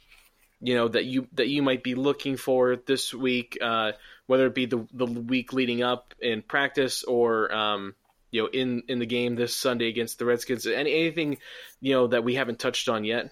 you 0.61 0.75
know 0.75 0.87
that 0.87 1.05
you 1.05 1.27
that 1.33 1.47
you 1.47 1.61
might 1.61 1.83
be 1.83 1.95
looking 1.95 2.37
for 2.37 2.75
this 2.75 3.13
week, 3.13 3.57
uh, 3.61 3.91
whether 4.25 4.47
it 4.47 4.55
be 4.55 4.65
the 4.65 4.87
the 4.91 5.05
week 5.05 5.53
leading 5.53 5.83
up 5.83 6.13
in 6.19 6.41
practice 6.41 7.03
or 7.03 7.53
um, 7.53 7.95
you 8.31 8.41
know 8.41 8.49
in 8.49 8.83
in 8.87 8.99
the 8.99 9.05
game 9.05 9.35
this 9.35 9.55
Sunday 9.55 9.87
against 9.87 10.19
the 10.19 10.25
Redskins. 10.25 10.65
Any 10.65 10.93
anything 10.93 11.37
you 11.79 11.93
know 11.93 12.07
that 12.07 12.23
we 12.23 12.35
haven't 12.35 12.59
touched 12.59 12.89
on 12.89 13.03
yet? 13.03 13.31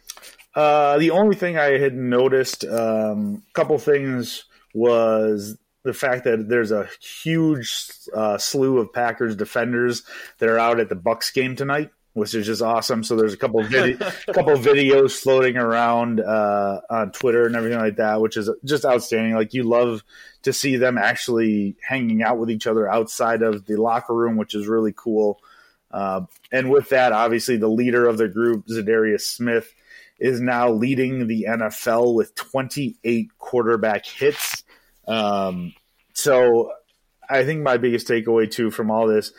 Uh, 0.53 0.97
the 0.97 1.11
only 1.11 1.35
thing 1.35 1.57
I 1.57 1.77
had 1.77 1.95
noticed, 1.95 2.63
a 2.63 3.11
um, 3.11 3.43
couple 3.53 3.77
things, 3.77 4.45
was 4.73 5.57
the 5.83 5.93
fact 5.93 6.23
that 6.23 6.47
there's 6.47 6.71
a 6.71 6.87
huge 7.01 7.89
uh, 8.13 8.37
slew 8.37 8.77
of 8.77 8.93
Packers 8.93 9.35
defenders 9.35 10.03
that 10.39 10.47
are 10.47 10.57
out 10.57 10.79
at 10.79 10.89
the 10.89 10.95
Bucks 10.95 11.31
game 11.31 11.55
tonight 11.55 11.91
which 12.15 12.33
is 12.33 12.45
just 12.45 12.61
awesome. 12.61 13.03
So 13.03 13.17
there's 13.17 13.33
a 13.33 13.37
couple 13.37 13.59
of 13.59 13.67
vid- 13.67 13.99
couple 14.33 14.53
of 14.53 14.61
videos 14.61 15.19
floating 15.21 15.57
around 15.57 16.21
uh, 16.21 16.79
on 16.89 17.11
Twitter 17.11 17.45
and 17.45 17.57
everything 17.57 17.77
like 17.77 17.97
that, 17.97 18.21
which 18.21 18.37
is 18.37 18.49
just 18.63 18.85
outstanding. 18.85 19.35
Like 19.35 19.53
you 19.53 19.63
love 19.63 20.01
to 20.43 20.53
see 20.53 20.77
them 20.77 20.97
actually 20.97 21.75
hanging 21.85 22.23
out 22.23 22.37
with 22.37 22.49
each 22.49 22.67
other 22.67 22.89
outside 22.89 23.41
of 23.41 23.65
the 23.65 23.75
locker 23.75 24.13
room, 24.13 24.37
which 24.37 24.55
is 24.55 24.65
really 24.65 24.93
cool. 24.95 25.41
Uh, 25.91 26.21
and 26.53 26.71
with 26.71 26.87
that, 26.89 27.11
obviously, 27.11 27.57
the 27.57 27.67
leader 27.67 28.07
of 28.07 28.17
the 28.17 28.29
group, 28.29 28.65
Za'Darius 28.67 29.21
Smith, 29.21 29.73
is 30.17 30.39
now 30.39 30.71
leading 30.71 31.27
the 31.27 31.47
NFL 31.49 32.15
with 32.15 32.33
28 32.35 33.27
quarterback 33.37 34.05
hits. 34.05 34.63
Um, 35.05 35.73
so 36.13 36.71
I 37.29 37.43
think 37.43 37.61
my 37.61 37.75
biggest 37.75 38.07
takeaway 38.07 38.49
too 38.49 38.71
from 38.71 38.89
all 38.89 39.05
this 39.05 39.33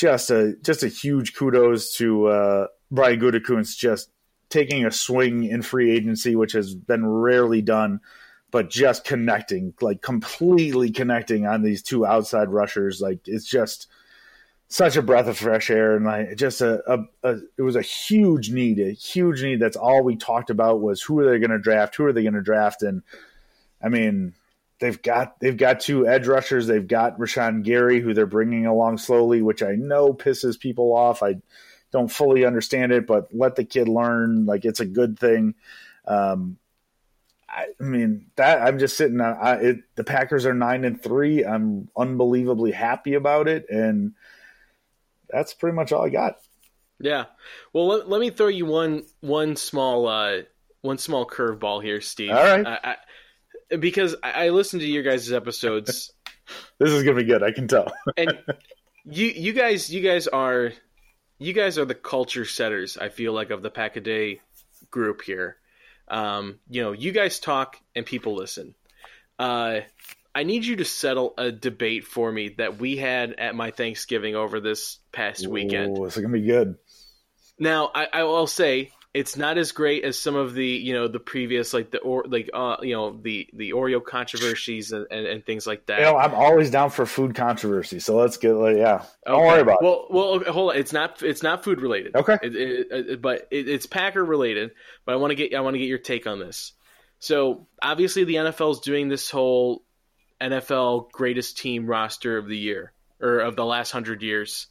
just 0.00 0.30
a 0.30 0.56
just 0.62 0.82
a 0.82 0.88
huge 0.88 1.34
kudos 1.34 1.94
to 1.96 2.26
uh, 2.26 2.66
Brian 2.90 3.20
Gutekunst 3.20 3.76
just 3.76 4.10
taking 4.48 4.86
a 4.86 4.90
swing 4.90 5.44
in 5.44 5.60
free 5.60 5.90
agency, 5.90 6.34
which 6.34 6.52
has 6.52 6.74
been 6.74 7.06
rarely 7.06 7.60
done, 7.60 8.00
but 8.50 8.70
just 8.70 9.04
connecting, 9.04 9.74
like 9.82 10.00
completely 10.00 10.90
connecting 10.90 11.46
on 11.46 11.62
these 11.62 11.82
two 11.82 12.06
outside 12.06 12.48
rushers. 12.48 13.02
Like 13.02 13.20
it's 13.26 13.44
just 13.44 13.88
such 14.68 14.96
a 14.96 15.02
breath 15.02 15.28
of 15.28 15.36
fresh 15.36 15.68
air, 15.68 15.96
and 15.96 16.06
like 16.06 16.34
just 16.34 16.62
a, 16.62 16.82
a, 16.90 17.04
a 17.22 17.38
it 17.58 17.62
was 17.62 17.76
a 17.76 17.82
huge 17.82 18.50
need, 18.50 18.80
a 18.80 18.92
huge 18.92 19.42
need. 19.42 19.60
That's 19.60 19.76
all 19.76 20.02
we 20.02 20.16
talked 20.16 20.48
about 20.48 20.80
was 20.80 21.02
who 21.02 21.20
are 21.20 21.30
they 21.30 21.38
going 21.38 21.50
to 21.50 21.58
draft, 21.58 21.94
who 21.96 22.06
are 22.06 22.12
they 22.14 22.22
going 22.22 22.32
to 22.32 22.40
draft, 22.40 22.82
and 22.82 23.02
I 23.82 23.90
mean 23.90 24.32
they've 24.80 25.00
got 25.00 25.38
they've 25.40 25.56
got 25.56 25.80
two 25.80 26.08
edge 26.08 26.26
rushers. 26.26 26.66
They've 26.66 26.86
got 26.86 27.18
Rashan 27.18 27.62
Gary, 27.62 28.00
who 28.00 28.12
they're 28.12 28.26
bringing 28.26 28.66
along 28.66 28.98
slowly, 28.98 29.42
which 29.42 29.62
I 29.62 29.72
know 29.76 30.12
pisses 30.12 30.58
people 30.58 30.92
off. 30.94 31.22
I 31.22 31.36
don't 31.92 32.10
fully 32.10 32.44
understand 32.44 32.92
it, 32.92 33.06
but 33.06 33.28
let 33.32 33.56
the 33.56 33.64
kid 33.64 33.88
learn. 33.88 34.46
Like 34.46 34.64
it's 34.64 34.80
a 34.80 34.86
good 34.86 35.18
thing. 35.18 35.54
Um, 36.06 36.56
I, 37.48 37.66
I 37.78 37.82
mean 37.82 38.26
that 38.36 38.62
I'm 38.62 38.78
just 38.78 38.96
sitting. 38.96 39.20
I, 39.20 39.54
it, 39.56 39.76
the 39.94 40.04
Packers 40.04 40.46
are 40.46 40.54
nine 40.54 40.84
and 40.84 41.00
three. 41.00 41.44
I'm 41.44 41.88
unbelievably 41.96 42.72
happy 42.72 43.14
about 43.14 43.48
it, 43.48 43.66
and 43.68 44.14
that's 45.28 45.54
pretty 45.54 45.76
much 45.76 45.92
all 45.92 46.04
I 46.04 46.08
got. 46.08 46.38
Yeah. 46.98 47.26
Well, 47.72 47.86
let, 47.86 48.08
let 48.08 48.20
me 48.20 48.30
throw 48.30 48.48
you 48.48 48.66
one 48.66 49.04
one 49.20 49.56
small 49.56 50.06
uh, 50.06 50.42
one 50.82 50.98
small 50.98 51.26
curveball 51.26 51.82
here, 51.82 52.00
Steve. 52.00 52.30
All 52.30 52.36
right. 52.36 52.66
I, 52.66 52.78
I, 52.82 52.96
because 53.78 54.16
I, 54.22 54.46
I 54.46 54.48
listened 54.50 54.82
to 54.82 54.88
your 54.88 55.02
guys' 55.02 55.32
episodes. 55.32 56.12
this 56.78 56.90
is 56.90 57.02
gonna 57.02 57.16
be 57.16 57.24
good. 57.24 57.42
I 57.42 57.52
can 57.52 57.68
tell. 57.68 57.92
and 58.16 58.38
you 59.04 59.26
you 59.26 59.52
guys 59.52 59.90
you 59.90 60.00
guys 60.00 60.26
are 60.26 60.72
you 61.38 61.52
guys 61.52 61.78
are 61.78 61.84
the 61.84 61.94
culture 61.94 62.44
setters. 62.44 62.96
I 62.96 63.08
feel 63.08 63.32
like 63.32 63.50
of 63.50 63.62
the 63.62 63.70
Pack 63.70 63.96
a 63.96 64.00
Day 64.00 64.40
group 64.90 65.22
here. 65.22 65.56
Um, 66.08 66.58
you 66.68 66.82
know, 66.82 66.92
you 66.92 67.12
guys 67.12 67.38
talk 67.38 67.76
and 67.94 68.04
people 68.04 68.34
listen. 68.34 68.74
Uh, 69.38 69.80
I 70.34 70.42
need 70.42 70.64
you 70.64 70.76
to 70.76 70.84
settle 70.84 71.34
a 71.38 71.50
debate 71.50 72.04
for 72.04 72.30
me 72.30 72.50
that 72.58 72.78
we 72.78 72.96
had 72.96 73.34
at 73.38 73.54
my 73.54 73.70
Thanksgiving 73.70 74.36
over 74.36 74.60
this 74.60 74.98
past 75.12 75.46
Ooh, 75.46 75.50
weekend. 75.50 75.96
This 75.96 76.16
is 76.16 76.22
gonna 76.22 76.32
be 76.32 76.46
good. 76.46 76.76
Now, 77.58 77.90
I, 77.94 78.08
I 78.12 78.24
will 78.24 78.46
say 78.46 78.92
it's 79.12 79.36
not 79.36 79.58
as 79.58 79.72
great 79.72 80.04
as 80.04 80.18
some 80.18 80.36
of 80.36 80.54
the 80.54 80.66
you 80.66 80.92
know 80.92 81.08
the 81.08 81.18
previous 81.18 81.74
like 81.74 81.90
the 81.90 81.98
or 81.98 82.24
like 82.28 82.48
uh 82.54 82.76
you 82.82 82.94
know 82.94 83.18
the 83.20 83.48
the 83.52 83.72
Oreo 83.72 84.04
controversies 84.04 84.92
and, 84.92 85.06
and, 85.10 85.26
and 85.26 85.44
things 85.44 85.66
like 85.66 85.86
that. 85.86 85.98
You 85.98 86.04
know, 86.04 86.16
I'm 86.16 86.34
always 86.34 86.70
down 86.70 86.90
for 86.90 87.04
food 87.06 87.34
controversy, 87.34 87.98
so 87.98 88.16
let's 88.16 88.36
get 88.36 88.52
like 88.52 88.76
yeah. 88.76 89.04
Don't 89.26 89.44
worry 89.44 89.60
about 89.60 89.82
well, 89.82 90.06
it. 90.08 90.14
Well, 90.14 90.40
well, 90.40 90.52
hold 90.52 90.70
on. 90.70 90.76
It's 90.76 90.92
not 90.92 91.22
it's 91.22 91.42
not 91.42 91.64
food 91.64 91.80
related. 91.80 92.14
Okay, 92.14 92.38
it, 92.40 92.54
it, 92.54 92.86
it, 92.92 93.22
but 93.22 93.48
it's 93.50 93.86
Packer 93.86 94.24
related. 94.24 94.70
But 95.04 95.12
I 95.12 95.16
want 95.16 95.32
to 95.32 95.34
get 95.34 95.54
I 95.54 95.60
want 95.60 95.74
to 95.74 95.78
get 95.78 95.88
your 95.88 95.98
take 95.98 96.28
on 96.28 96.38
this. 96.38 96.72
So 97.18 97.66
obviously 97.82 98.24
the 98.24 98.36
NFL 98.36 98.72
is 98.72 98.80
doing 98.80 99.08
this 99.08 99.28
whole 99.28 99.82
NFL 100.40 101.10
greatest 101.10 101.58
team 101.58 101.86
roster 101.86 102.38
of 102.38 102.46
the 102.46 102.56
year 102.56 102.92
or 103.20 103.40
of 103.40 103.56
the 103.56 103.64
last 103.64 103.90
hundred 103.90 104.22
years, 104.22 104.68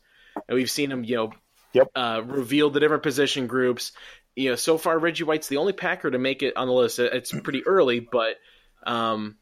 and 0.48 0.56
we've 0.56 0.72
seen 0.72 0.90
them 0.90 1.04
you 1.04 1.18
know 1.18 1.32
Yep. 1.74 1.92
Uh, 1.96 2.22
reveal 2.26 2.70
the 2.70 2.80
different 2.80 3.04
position 3.04 3.48
groups 3.48 3.92
you 4.40 4.50
know, 4.50 4.56
so 4.56 4.78
far 4.78 4.98
Reggie 4.98 5.26
White's 5.26 5.50
the 5.50 5.58
only 5.58 5.74
Packer 5.74 6.10
to 6.10 6.18
make 6.18 6.44
it 6.44 6.56
on 6.56 6.68
the 6.68 6.74
list. 6.74 6.98
It's 6.98 7.32
pretty 7.32 7.66
early, 7.68 8.00
but 8.00 8.38
Um, 8.86 9.36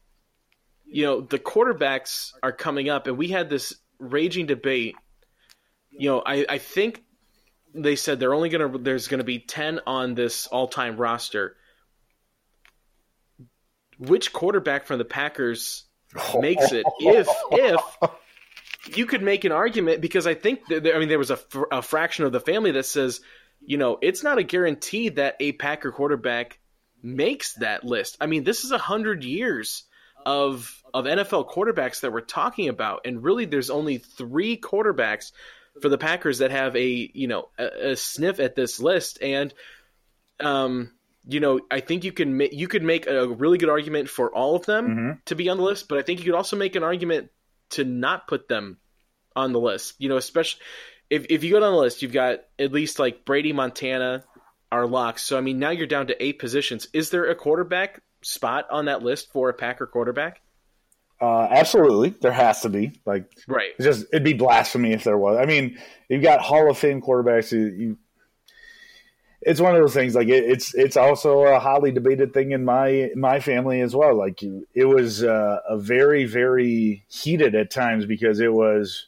you 0.86 1.04
know, 1.04 1.20
the 1.20 1.38
quarterbacks 1.38 2.32
are 2.42 2.50
coming 2.50 2.88
up, 2.88 3.06
and 3.06 3.16
we 3.16 3.28
had 3.28 3.48
this 3.48 3.74
raging 4.00 4.46
debate. 4.46 4.96
You 5.90 6.10
know, 6.10 6.22
I, 6.26 6.44
I 6.48 6.58
think 6.58 7.04
they 7.74 7.94
said 7.94 8.18
they're 8.18 8.34
only 8.34 8.48
gonna 8.48 8.76
there's 8.78 9.06
gonna 9.06 9.22
be 9.22 9.38
ten 9.38 9.80
on 9.86 10.14
this 10.14 10.46
all 10.48 10.66
time 10.66 10.96
roster. 10.96 11.56
Which 13.98 14.32
quarterback 14.32 14.86
from 14.86 14.98
the 14.98 15.04
Packers 15.04 15.84
makes 16.40 16.72
it? 16.72 16.84
If 16.98 17.28
if 17.52 18.96
you 18.96 19.06
could 19.06 19.22
make 19.22 19.44
an 19.44 19.52
argument 19.52 20.00
because 20.00 20.26
I 20.26 20.34
think 20.34 20.60
there, 20.68 20.96
I 20.96 20.98
mean 20.98 21.08
there 21.08 21.18
was 21.18 21.30
a, 21.30 21.36
fr- 21.36 21.70
a 21.70 21.82
fraction 21.82 22.24
of 22.24 22.32
the 22.32 22.40
family 22.40 22.70
that 22.72 22.86
says, 22.86 23.20
you 23.68 23.76
know, 23.76 23.98
it's 24.00 24.22
not 24.22 24.38
a 24.38 24.42
guarantee 24.42 25.10
that 25.10 25.36
a 25.40 25.52
Packer 25.52 25.92
quarterback 25.92 26.58
makes 27.02 27.52
that 27.56 27.84
list. 27.84 28.16
I 28.18 28.26
mean, 28.26 28.42
this 28.42 28.64
is 28.64 28.70
a 28.72 28.78
hundred 28.78 29.22
years 29.24 29.84
of 30.24 30.82
of 30.94 31.04
NFL 31.04 31.50
quarterbacks 31.50 32.00
that 32.00 32.12
we're 32.12 32.22
talking 32.22 32.68
about, 32.70 33.02
and 33.04 33.22
really, 33.22 33.44
there's 33.44 33.68
only 33.70 33.98
three 33.98 34.56
quarterbacks 34.56 35.32
for 35.82 35.90
the 35.90 35.98
Packers 35.98 36.38
that 36.38 36.50
have 36.50 36.74
a 36.76 37.10
you 37.12 37.28
know 37.28 37.50
a, 37.58 37.90
a 37.90 37.96
sniff 37.96 38.40
at 38.40 38.54
this 38.56 38.80
list, 38.80 39.22
and 39.22 39.52
um, 40.40 40.90
you 41.26 41.40
know, 41.40 41.60
I 41.70 41.80
think 41.80 42.04
you 42.04 42.12
can 42.12 42.38
ma- 42.38 42.44
you 42.50 42.68
could 42.68 42.82
make 42.82 43.06
a 43.06 43.28
really 43.28 43.58
good 43.58 43.68
argument 43.68 44.08
for 44.08 44.34
all 44.34 44.56
of 44.56 44.64
them 44.64 44.86
Mm-hmm. 44.88 45.10
to 45.26 45.34
be 45.34 45.48
on 45.50 45.58
the 45.58 45.62
list, 45.62 45.88
but 45.88 45.98
I 45.98 46.02
think 46.02 46.20
you 46.20 46.24
could 46.24 46.34
also 46.38 46.56
make 46.56 46.74
an 46.74 46.82
argument 46.82 47.28
to 47.70 47.84
not 47.84 48.26
put 48.26 48.48
them 48.48 48.78
on 49.36 49.52
the 49.52 49.60
list. 49.60 49.94
You 49.98 50.08
know, 50.08 50.16
especially 50.16 50.62
if 51.10 51.26
if 51.30 51.44
you 51.44 51.52
go 51.52 51.60
down 51.60 51.72
the 51.72 51.78
list, 51.78 52.02
you've 52.02 52.12
got 52.12 52.40
at 52.58 52.72
least 52.72 52.98
like 52.98 53.24
Brady, 53.24 53.52
Montana 53.52 54.24
are 54.70 54.86
locks. 54.86 55.22
So 55.22 55.38
I 55.38 55.40
mean, 55.40 55.58
now 55.58 55.70
you're 55.70 55.86
down 55.86 56.08
to 56.08 56.22
eight 56.22 56.38
positions. 56.38 56.88
Is 56.92 57.10
there 57.10 57.30
a 57.30 57.34
quarterback 57.34 58.02
spot 58.22 58.66
on 58.70 58.86
that 58.86 59.02
list 59.02 59.32
for 59.32 59.48
a 59.48 59.54
Packer 59.54 59.86
quarterback? 59.86 60.40
Uh, 61.20 61.48
absolutely, 61.50 62.10
there 62.10 62.32
has 62.32 62.60
to 62.60 62.68
be. 62.68 62.92
Like, 63.04 63.28
Right. 63.48 63.70
it's 63.76 63.84
just 63.84 64.06
it'd 64.12 64.22
be 64.22 64.34
blasphemy 64.34 64.92
if 64.92 65.02
there 65.02 65.18
was. 65.18 65.36
I 65.36 65.46
mean, 65.46 65.76
you've 66.08 66.22
got 66.22 66.40
Hall 66.40 66.70
of 66.70 66.78
Fame 66.78 67.02
quarterbacks. 67.02 67.50
You, 67.50 67.66
you 67.66 67.98
it's 69.40 69.60
one 69.60 69.74
of 69.74 69.80
those 69.80 69.94
things. 69.94 70.14
Like, 70.14 70.28
it, 70.28 70.44
it's 70.44 70.74
it's 70.76 70.96
also 70.96 71.40
a 71.40 71.58
hotly 71.58 71.90
debated 71.90 72.32
thing 72.32 72.52
in 72.52 72.64
my 72.64 73.10
my 73.16 73.40
family 73.40 73.80
as 73.80 73.96
well. 73.96 74.16
Like, 74.16 74.42
you, 74.42 74.68
it 74.74 74.84
was 74.84 75.24
uh, 75.24 75.58
a 75.68 75.76
very 75.76 76.24
very 76.24 77.04
heated 77.08 77.56
at 77.56 77.72
times 77.72 78.06
because 78.06 78.38
it 78.38 78.52
was, 78.52 79.07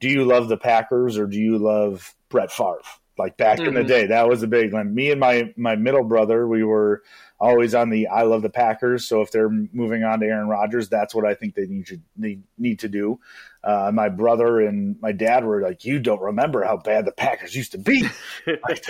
do 0.00 0.08
you 0.08 0.24
love 0.24 0.48
the 0.48 0.56
Packers 0.56 1.18
or 1.18 1.26
do 1.26 1.38
you 1.38 1.58
love 1.58 2.14
Brett 2.28 2.50
Favre? 2.52 2.80
Like 3.16 3.36
back 3.36 3.58
in 3.58 3.74
the 3.74 3.80
Mhm. 3.80 3.88
day, 3.88 4.06
that 4.06 4.28
was 4.28 4.44
a 4.44 4.46
big 4.46 4.72
one. 4.72 4.94
Me 4.94 5.10
and 5.10 5.18
my 5.18 5.52
my 5.56 5.74
middle 5.74 6.04
brother, 6.04 6.46
we 6.46 6.62
were 6.62 7.02
always 7.40 7.74
on 7.74 7.90
the 7.90 8.06
I 8.06 8.22
love 8.22 8.42
the 8.42 8.48
Packers. 8.50 9.08
So 9.08 9.22
if 9.22 9.32
they're 9.32 9.50
moving 9.50 10.04
on 10.04 10.20
to 10.20 10.26
Aaron 10.26 10.46
Rodgers, 10.46 10.88
that's 10.88 11.16
what 11.16 11.24
I 11.26 11.34
think 11.34 11.56
they 11.56 11.66
need 11.66 11.86
to 11.86 11.98
need, 12.16 12.44
need 12.58 12.78
to 12.78 12.88
do. 12.88 13.18
Uh, 13.64 13.90
my 13.92 14.08
brother 14.08 14.60
and 14.60 14.94
my 15.02 15.10
dad 15.10 15.44
were 15.44 15.60
like, 15.60 15.84
"You 15.84 15.98
don't 15.98 16.20
remember 16.22 16.62
how 16.62 16.76
bad 16.76 17.06
the 17.06 17.12
Packers 17.12 17.56
used 17.56 17.72
to 17.72 17.78
be? 17.78 18.04
Like, 18.46 18.84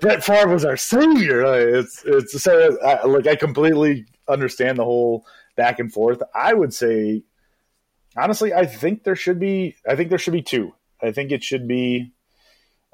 Brett 0.00 0.24
Favre 0.24 0.48
was 0.48 0.64
our 0.64 0.78
savior." 0.78 1.46
Like, 1.46 1.84
it's 1.84 2.02
it's 2.06 2.42
so 2.42 2.78
I, 2.82 3.04
like 3.06 3.26
I 3.26 3.36
completely 3.36 4.06
understand 4.28 4.78
the 4.78 4.84
whole 4.84 5.26
back 5.56 5.78
and 5.78 5.92
forth. 5.92 6.22
I 6.34 6.54
would 6.54 6.72
say, 6.72 7.22
honestly, 8.16 8.52
I 8.52 8.66
think 8.66 9.04
there 9.04 9.16
should 9.16 9.38
be. 9.38 9.76
I 9.88 9.96
think 9.96 10.10
there 10.10 10.18
should 10.18 10.32
be 10.32 10.42
two. 10.42 10.74
I 11.02 11.12
think 11.12 11.32
it 11.32 11.44
should 11.44 11.68
be 11.68 12.12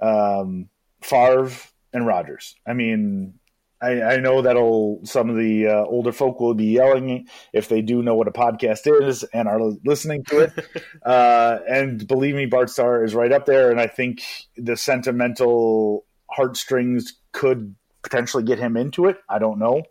um, 0.00 0.68
Favre 1.02 1.50
and 1.92 2.06
Rodgers. 2.06 2.56
I 2.66 2.72
mean, 2.72 3.40
I, 3.82 4.02
I 4.02 4.16
know 4.18 4.42
that'll 4.42 5.00
some 5.04 5.30
of 5.30 5.36
the 5.36 5.68
uh, 5.68 5.84
older 5.84 6.12
folk 6.12 6.38
will 6.38 6.54
be 6.54 6.66
yelling 6.66 7.28
if 7.52 7.68
they 7.68 7.80
do 7.80 8.02
know 8.02 8.14
what 8.14 8.28
a 8.28 8.32
podcast 8.32 8.80
is 9.02 9.24
and 9.24 9.48
are 9.48 9.60
listening 9.84 10.24
to 10.24 10.40
it. 10.40 10.52
uh, 11.04 11.58
and 11.68 12.06
believe 12.06 12.34
me, 12.34 12.46
Bart 12.46 12.68
Starr 12.68 13.04
is 13.04 13.14
right 13.14 13.32
up 13.32 13.46
there. 13.46 13.70
And 13.70 13.80
I 13.80 13.86
think 13.86 14.22
the 14.56 14.76
sentimental 14.76 16.04
heartstrings 16.30 17.14
could 17.32 17.74
potentially 18.02 18.42
get 18.42 18.58
him 18.58 18.76
into 18.76 19.06
it. 19.06 19.16
I 19.28 19.38
don't 19.38 19.58
know, 19.58 19.82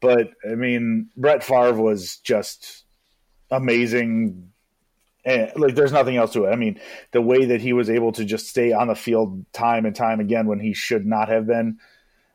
but 0.00 0.30
I 0.50 0.54
mean, 0.54 1.08
Brett 1.16 1.42
Favre 1.42 1.80
was 1.80 2.18
just 2.18 2.84
amazing. 3.50 4.50
And, 5.24 5.52
like, 5.56 5.74
there's 5.74 5.92
nothing 5.92 6.16
else 6.16 6.32
to 6.34 6.44
it. 6.44 6.50
I 6.50 6.56
mean, 6.56 6.80
the 7.12 7.22
way 7.22 7.46
that 7.46 7.60
he 7.60 7.72
was 7.72 7.88
able 7.88 8.12
to 8.12 8.24
just 8.24 8.48
stay 8.48 8.72
on 8.72 8.88
the 8.88 8.94
field 8.94 9.44
time 9.52 9.86
and 9.86 9.96
time 9.96 10.20
again 10.20 10.46
when 10.46 10.60
he 10.60 10.74
should 10.74 11.06
not 11.06 11.28
have 11.28 11.46
been. 11.46 11.78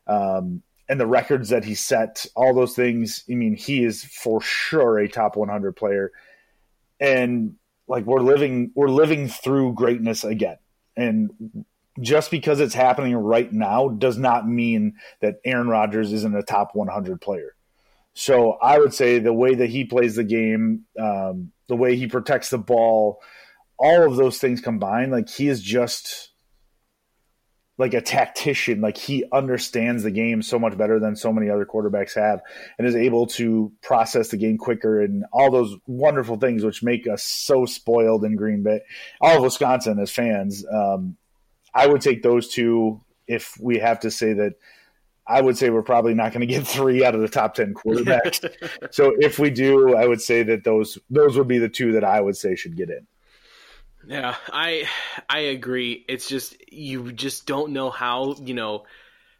Um, 0.06 0.62
and 0.88 0.98
the 0.98 1.06
records 1.06 1.50
that 1.50 1.64
he 1.64 1.76
set, 1.76 2.26
all 2.34 2.52
those 2.52 2.74
things. 2.74 3.24
I 3.30 3.34
mean, 3.34 3.54
he 3.54 3.84
is 3.84 4.04
for 4.04 4.40
sure 4.40 4.98
a 4.98 5.08
top 5.08 5.36
100 5.36 5.76
player, 5.76 6.10
and 6.98 7.54
like 7.86 8.04
we're 8.06 8.20
living, 8.20 8.72
we're 8.74 8.88
living 8.88 9.28
through 9.28 9.74
greatness 9.74 10.24
again. 10.24 10.58
And 10.96 11.64
just 12.00 12.30
because 12.30 12.58
it's 12.58 12.74
happening 12.74 13.16
right 13.16 13.52
now 13.52 13.88
does 13.88 14.18
not 14.18 14.48
mean 14.48 14.94
that 15.20 15.40
Aaron 15.44 15.68
Rodgers 15.68 16.12
isn't 16.12 16.36
a 16.36 16.42
top 16.42 16.74
100 16.74 17.20
player. 17.20 17.54
So 18.14 18.52
I 18.52 18.78
would 18.78 18.92
say 18.92 19.18
the 19.18 19.32
way 19.32 19.54
that 19.54 19.70
he 19.70 19.84
plays 19.84 20.16
the 20.16 20.24
game, 20.24 20.86
um, 20.98 21.52
the 21.70 21.76
way 21.76 21.96
he 21.96 22.06
protects 22.06 22.50
the 22.50 22.58
ball, 22.58 23.22
all 23.78 24.02
of 24.02 24.16
those 24.16 24.38
things 24.38 24.60
combined, 24.60 25.12
like 25.12 25.30
he 25.30 25.48
is 25.48 25.62
just 25.62 26.32
like 27.78 27.94
a 27.94 28.00
tactician. 28.02 28.80
Like 28.80 28.98
he 28.98 29.24
understands 29.32 30.02
the 30.02 30.10
game 30.10 30.42
so 30.42 30.58
much 30.58 30.76
better 30.76 30.98
than 30.98 31.14
so 31.16 31.32
many 31.32 31.48
other 31.48 31.64
quarterbacks 31.64 32.14
have, 32.16 32.42
and 32.76 32.86
is 32.86 32.96
able 32.96 33.26
to 33.28 33.72
process 33.82 34.28
the 34.28 34.36
game 34.36 34.58
quicker 34.58 35.00
and 35.00 35.24
all 35.32 35.50
those 35.50 35.74
wonderful 35.86 36.36
things 36.36 36.64
which 36.64 36.82
make 36.82 37.06
us 37.06 37.22
so 37.22 37.64
spoiled 37.64 38.24
in 38.24 38.36
Green 38.36 38.62
Bay, 38.62 38.80
all 39.20 39.36
of 39.36 39.42
Wisconsin 39.44 39.98
as 40.00 40.10
fans. 40.10 40.64
Um, 40.66 41.16
I 41.72 41.86
would 41.86 42.02
take 42.02 42.22
those 42.22 42.48
two 42.48 43.00
if 43.28 43.56
we 43.60 43.78
have 43.78 44.00
to 44.00 44.10
say 44.10 44.34
that. 44.34 44.54
I 45.30 45.40
would 45.40 45.56
say 45.56 45.70
we're 45.70 45.82
probably 45.82 46.14
not 46.14 46.32
going 46.32 46.40
to 46.40 46.46
get 46.46 46.66
three 46.66 47.04
out 47.04 47.14
of 47.14 47.20
the 47.20 47.28
top 47.28 47.54
ten 47.54 47.72
quarterbacks. 47.74 48.44
so 48.92 49.14
if 49.18 49.38
we 49.38 49.50
do, 49.50 49.96
I 49.96 50.06
would 50.06 50.20
say 50.20 50.42
that 50.42 50.64
those 50.64 50.98
those 51.08 51.36
would 51.38 51.48
be 51.48 51.58
the 51.58 51.68
two 51.68 51.92
that 51.92 52.04
I 52.04 52.20
would 52.20 52.36
say 52.36 52.56
should 52.56 52.76
get 52.76 52.90
in. 52.90 53.06
Yeah, 54.06 54.34
I 54.52 54.88
I 55.28 55.40
agree. 55.40 56.04
It's 56.08 56.28
just 56.28 56.56
you 56.72 57.12
just 57.12 57.46
don't 57.46 57.72
know 57.72 57.90
how 57.90 58.34
you 58.42 58.54
know 58.54 58.84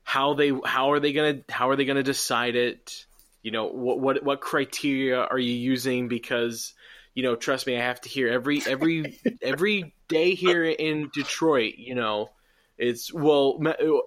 how 0.05 0.35
they 0.35 0.53
how 0.65 0.93
are 0.93 1.01
they 1.01 1.13
gonna 1.13 1.41
how 1.49 1.71
are 1.71 1.77
they 1.77 1.85
gonna 1.85 2.03
decide 2.03 2.57
it? 2.57 3.07
You 3.43 3.51
know 3.51 3.67
what 3.67 4.01
what 4.01 4.23
what 4.23 4.41
criteria 4.41 5.19
are 5.19 5.39
you 5.39 5.55
using? 5.55 6.09
Because 6.09 6.75
you 7.15 7.23
know, 7.23 7.37
trust 7.37 7.67
me, 7.67 7.77
I 7.77 7.83
have 7.83 8.01
to 8.03 8.09
hear 8.09 8.29
every 8.29 8.63
every 8.67 9.19
every 9.43 9.95
day 10.09 10.35
here 10.35 10.65
in 10.65 11.11
Detroit. 11.13 11.75
You 11.77 11.95
know, 11.95 12.31
it's 12.81 13.13
well, 13.13 13.61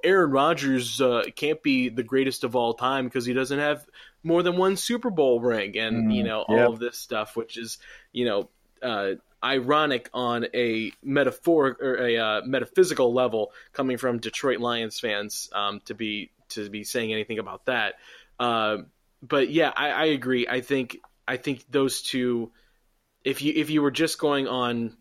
Aaron 0.04 0.32
Rodgers 0.32 1.00
uh, 1.00 1.26
can't 1.36 1.62
be 1.62 1.90
the 1.90 2.02
greatest 2.02 2.44
of 2.44 2.56
all 2.56 2.74
time 2.74 3.06
because 3.06 3.24
he 3.24 3.32
doesn't 3.32 3.60
have 3.60 3.86
more 4.24 4.42
than 4.42 4.58
one 4.58 4.78
Super 4.78 5.12
Bowl 5.12 5.40
ring, 5.40 5.78
and 5.78 6.10
Mm, 6.10 6.16
you 6.16 6.24
know 6.24 6.44
yep. 6.50 6.60
all 6.68 6.74
of 6.74 6.80
this 6.80 6.98
stuff, 6.98 7.36
which 7.36 7.58
is 7.58 7.78
you 8.12 8.26
know. 8.26 8.50
Uh, 8.82 9.16
ironic 9.42 10.10
on 10.14 10.46
a 10.54 10.92
metaphoric 11.04 11.82
or 11.82 11.98
a 11.98 12.18
uh, 12.18 12.42
metaphysical 12.46 13.14
level 13.14 13.52
coming 13.74 13.98
from 13.98 14.18
Detroit 14.20 14.60
Lions 14.60 15.00
fans 15.02 15.50
um, 15.54 15.82
to 15.86 15.94
be 15.94 16.32
to 16.50 16.70
be 16.70 16.86
saying 16.86 17.12
anything 17.12 17.40
about 17.40 17.66
that. 17.66 17.96
Uh, 18.40 18.78
but 19.22 19.50
yeah, 19.50 19.72
I, 19.76 19.90
I 19.90 20.06
agree. 20.06 20.48
I 20.48 20.62
think 20.62 20.98
I 21.28 21.38
think 21.38 21.66
those 21.70 22.02
two, 22.02 22.52
if 23.24 23.42
you 23.42 23.54
if 23.56 23.70
you 23.70 23.82
were 23.82 23.92
just 23.92 24.18
going 24.18 24.48
on 24.48 24.96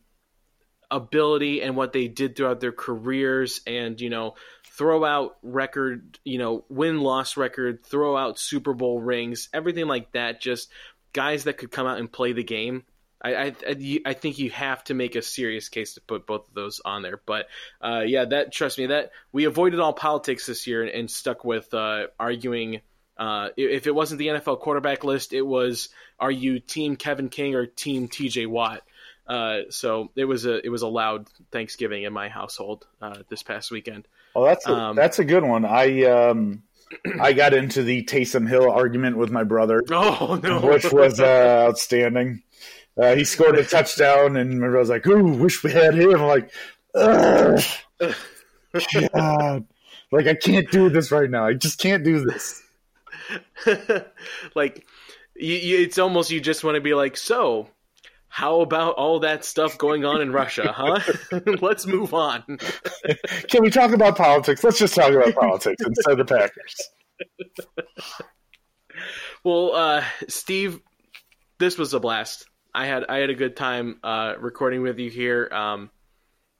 ability 0.92 1.62
and 1.62 1.74
what 1.76 1.92
they 1.92 2.07
did 2.07 2.37
throughout 2.37 2.61
their 2.61 2.72
careers, 2.72 3.61
and 3.66 4.00
you 4.00 4.11
know 4.11 4.35
throw 4.76 5.05
out 5.05 5.37
record, 5.42 6.18
you 6.24 6.38
know 6.38 6.64
win 6.68 7.00
loss 7.00 7.37
record, 7.37 7.85
throw 7.85 8.16
out 8.16 8.38
Super 8.38 8.74
Bowl 8.74 9.00
rings, 9.00 9.48
everything 9.52 9.87
like 9.87 10.12
that, 10.12 10.40
just 10.40 10.70
guys 11.12 11.44
that 11.44 11.59
could 11.59 11.70
come 11.70 11.87
out 11.87 11.98
and 11.98 12.11
play 12.12 12.33
the 12.33 12.44
game. 12.44 12.85
I, 13.24 13.35
I, 13.35 13.55
I- 14.05 14.14
think 14.14 14.38
you 14.38 14.50
have 14.50 14.83
to 14.85 14.94
make 14.94 15.14
a 15.14 15.22
serious 15.22 15.68
case 15.68 15.94
to 15.94 16.00
put 16.00 16.26
both 16.26 16.48
of 16.48 16.55
those 16.55 16.81
on 16.85 17.02
there. 17.02 17.20
But 17.24 17.46
uh, 17.81 18.02
yeah, 18.05 18.24
that 18.24 18.52
trust 18.52 18.78
me, 18.78 18.87
that 18.87 19.12
we 19.31 19.44
avoided 19.44 19.78
all 19.78 19.92
politics 19.92 20.46
this 20.46 20.66
year 20.66 20.83
and, 20.83 20.90
and 20.90 21.11
stuck 21.11 21.44
with 21.44 21.72
uh, 21.72 22.09
arguing. 22.18 22.81
Uh, 23.16 23.50
if 23.57 23.87
it 23.87 23.94
wasn't 23.94 24.18
the 24.18 24.28
NFL 24.28 24.59
quarterback 24.61 25.05
list, 25.05 25.33
it 25.33 25.42
was 25.42 25.90
are 26.18 26.31
you 26.31 26.59
team 26.59 26.96
Kevin 26.96 27.28
King 27.28 27.55
or 27.55 27.66
team 27.66 28.09
TJ 28.09 28.48
Watt? 28.48 28.83
Uh, 29.33 29.62
so 29.70 30.11
it 30.14 30.26
was 30.26 30.45
a 30.45 30.64
it 30.64 30.68
was 30.68 30.83
a 30.83 30.87
loud 30.87 31.26
Thanksgiving 31.51 32.03
in 32.03 32.12
my 32.12 32.28
household 32.28 32.87
uh, 33.01 33.14
this 33.30 33.43
past 33.43 33.70
weekend. 33.70 34.07
Oh, 34.37 34.45
that's 34.45 34.66
a, 34.66 34.74
Um, 34.74 34.95
that's 34.95 35.18
a 35.20 35.24
good 35.24 35.43
one. 35.43 35.64
I 35.64 36.03
um, 36.05 36.64
I 37.18 37.33
got 37.33 37.55
into 37.55 37.83
the 37.83 38.05
Taysom 38.05 38.47
Hill 38.47 38.70
argument 38.70 39.16
with 39.16 39.30
my 39.30 39.43
brother, 39.43 39.83
Oh 39.91 40.39
no! 40.43 40.61
which 40.61 40.93
was 40.93 41.18
uh, 41.18 41.64
outstanding. 41.66 42.43
Uh, 42.95 43.14
he 43.14 43.24
scored 43.24 43.57
a 43.57 43.64
touchdown, 43.64 44.37
and 44.37 44.61
my 44.61 44.68
brother's 44.68 44.91
like, 44.91 45.07
"Ooh, 45.07 45.24
wish 45.24 45.64
we 45.64 45.72
had 45.72 45.95
him." 45.95 46.14
I'm 46.14 46.26
like, 46.26 46.53
Ugh. 46.95 47.62
God. 49.14 49.64
like 50.11 50.26
I 50.26 50.35
can't 50.35 50.70
do 50.70 50.91
this 50.91 51.11
right 51.11 51.30
now. 51.30 51.47
I 51.47 51.55
just 51.55 51.78
can't 51.78 52.05
do 52.05 52.22
this. 52.22 52.62
like 54.55 54.85
you, 55.35 55.55
you, 55.55 55.78
it's 55.78 55.97
almost 55.97 56.30
you 56.30 56.39
just 56.39 56.64
want 56.64 56.74
to 56.74 56.83
be 56.83 56.93
like, 56.93 57.16
so 57.16 57.70
how 58.35 58.62
about 58.62 58.95
all 58.95 59.20
that 59.20 59.45
stuff 59.45 59.76
going 59.76 60.07
on 60.07 60.22
in 60.22 60.33
Russia, 60.33 60.72
huh? 60.72 61.01
Let's 61.61 61.87
move 61.87 62.14
on. 62.14 62.43
Can 63.51 63.62
we 63.62 63.68
talk 63.68 63.93
about 63.93 64.16
politics? 64.16 64.64
Let's 64.64 64.78
just 64.78 64.95
talk 64.95 65.12
about 65.12 65.35
politics 65.35 65.85
instead 65.85 66.18
of 66.18 66.26
the 66.26 66.35
Packers. 66.35 66.74
well, 69.45 69.74
uh, 69.74 70.05
Steve, 70.28 70.80
this 71.59 71.76
was 71.76 71.93
a 71.93 72.01
blast. 72.01 72.47
I 72.74 72.87
had 72.87 73.05
I 73.07 73.18
had 73.18 73.28
a 73.28 73.35
good 73.35 73.55
time 73.55 74.01
uh, 74.03 74.33
recording 74.41 74.80
with 74.80 74.99
you 74.99 75.11
here. 75.11 75.51
Um, 75.53 75.91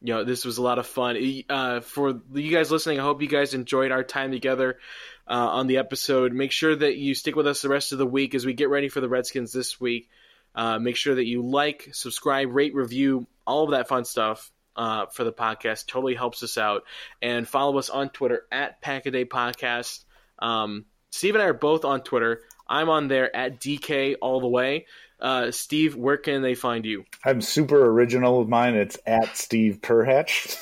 you 0.03 0.13
know, 0.13 0.25
this 0.25 0.45
was 0.45 0.59
a 0.59 0.63
lot 0.63 0.79
of 0.79 0.87
fun. 0.87 1.17
Uh, 1.49 1.81
for 1.81 2.21
you 2.35 2.53
guys 2.55 2.71
listening, 2.71 3.01
I 3.01 3.03
hope 3.03 3.23
you 3.23 3.29
guys 3.29 3.55
enjoyed 3.55 3.93
our 3.93 4.05
time 4.05 4.31
together 4.31 4.79
uh, 5.27 5.33
on 5.33 5.69
the 5.69 5.79
episode. 5.79 6.35
Make 6.35 6.53
sure 6.53 6.77
that 6.77 6.99
you 6.99 7.15
stick 7.15 7.35
with 7.35 7.47
us 7.47 7.63
the 7.63 7.71
rest 7.71 7.93
of 7.93 7.99
the 7.99 8.07
week 8.07 8.35
as 8.35 8.45
we 8.45 8.53
get 8.53 8.69
ready 8.69 8.91
for 8.91 9.01
the 9.01 9.09
Redskins 9.09 9.55
this 9.55 9.81
week. 9.81 10.11
Uh, 10.55 10.79
make 10.79 10.97
sure 10.97 11.15
that 11.15 11.27
you 11.27 11.43
like, 11.43 11.89
subscribe, 11.93 12.55
rate, 12.55 12.75
review, 12.75 13.27
all 13.47 13.65
of 13.65 13.71
that 13.71 13.89
fun 13.89 14.05
stuff 14.05 14.51
uh, 14.77 15.07
for 15.07 15.25
the 15.25 15.33
podcast. 15.33 15.87
Totally 15.87 16.15
helps 16.15 16.43
us 16.43 16.59
out. 16.59 16.85
And 17.21 17.49
follow 17.49 17.79
us 17.79 17.91
on 17.91 18.11
Twitter 18.11 18.47
at 18.51 18.83
Packaday 18.83 19.27
Podcast. 19.27 20.05
Um, 20.39 20.87
Steve 21.11 21.35
and 21.35 21.43
I 21.43 21.47
are 21.47 21.55
both 21.55 21.85
on 21.85 22.03
Twitter. 22.03 22.43
I'm 22.69 22.89
on 22.89 23.09
there 23.09 23.35
at 23.35 23.61
DK 23.61 24.17
all 24.21 24.41
the 24.41 24.49
way. 24.49 24.87
Uh, 25.21 25.53
Steve, 25.53 25.95
where 25.95 26.17
can 26.17 26.43
they 26.43 26.55
find 26.55 26.85
you? 26.85 27.05
I'm 27.25 27.41
super 27.41 27.85
original 27.87 28.41
with 28.41 28.49
mine. 28.49 28.75
It's 28.75 28.99
at 29.07 29.37
Steve 29.37 29.79
Perhatch. 29.81 30.57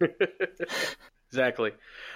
exactly. 1.30 1.72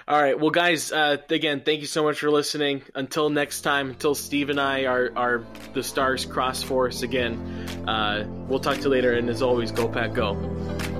All 0.09 0.21
right. 0.21 0.39
Well, 0.39 0.51
guys, 0.51 0.93
uh, 0.93 1.19
again, 1.29 1.63
thank 1.65 1.81
you 1.81 1.87
so 1.87 2.03
much 2.03 2.19
for 2.21 2.31
listening. 2.31 2.83
Until 2.95 3.31
next 3.31 3.61
time, 3.61 3.91
until 3.91 4.15
Steve 4.15 4.51
and 4.51 4.61
I 4.61 4.87
are, 4.87 5.13
are 5.17 5.45
the 5.75 5.83
stars 5.83 6.25
cross 6.25 6.63
for 6.63 6.89
us 6.89 7.03
again, 7.03 7.37
uh, 7.87 8.27
we'll 8.49 8.61
talk 8.61 8.77
to 8.77 8.83
you 8.83 8.89
later. 8.89 9.13
And 9.13 9.29
as 9.29 9.43
always, 9.43 9.73
go, 9.73 9.89
Pack, 9.89 10.15
go. 10.15 11.00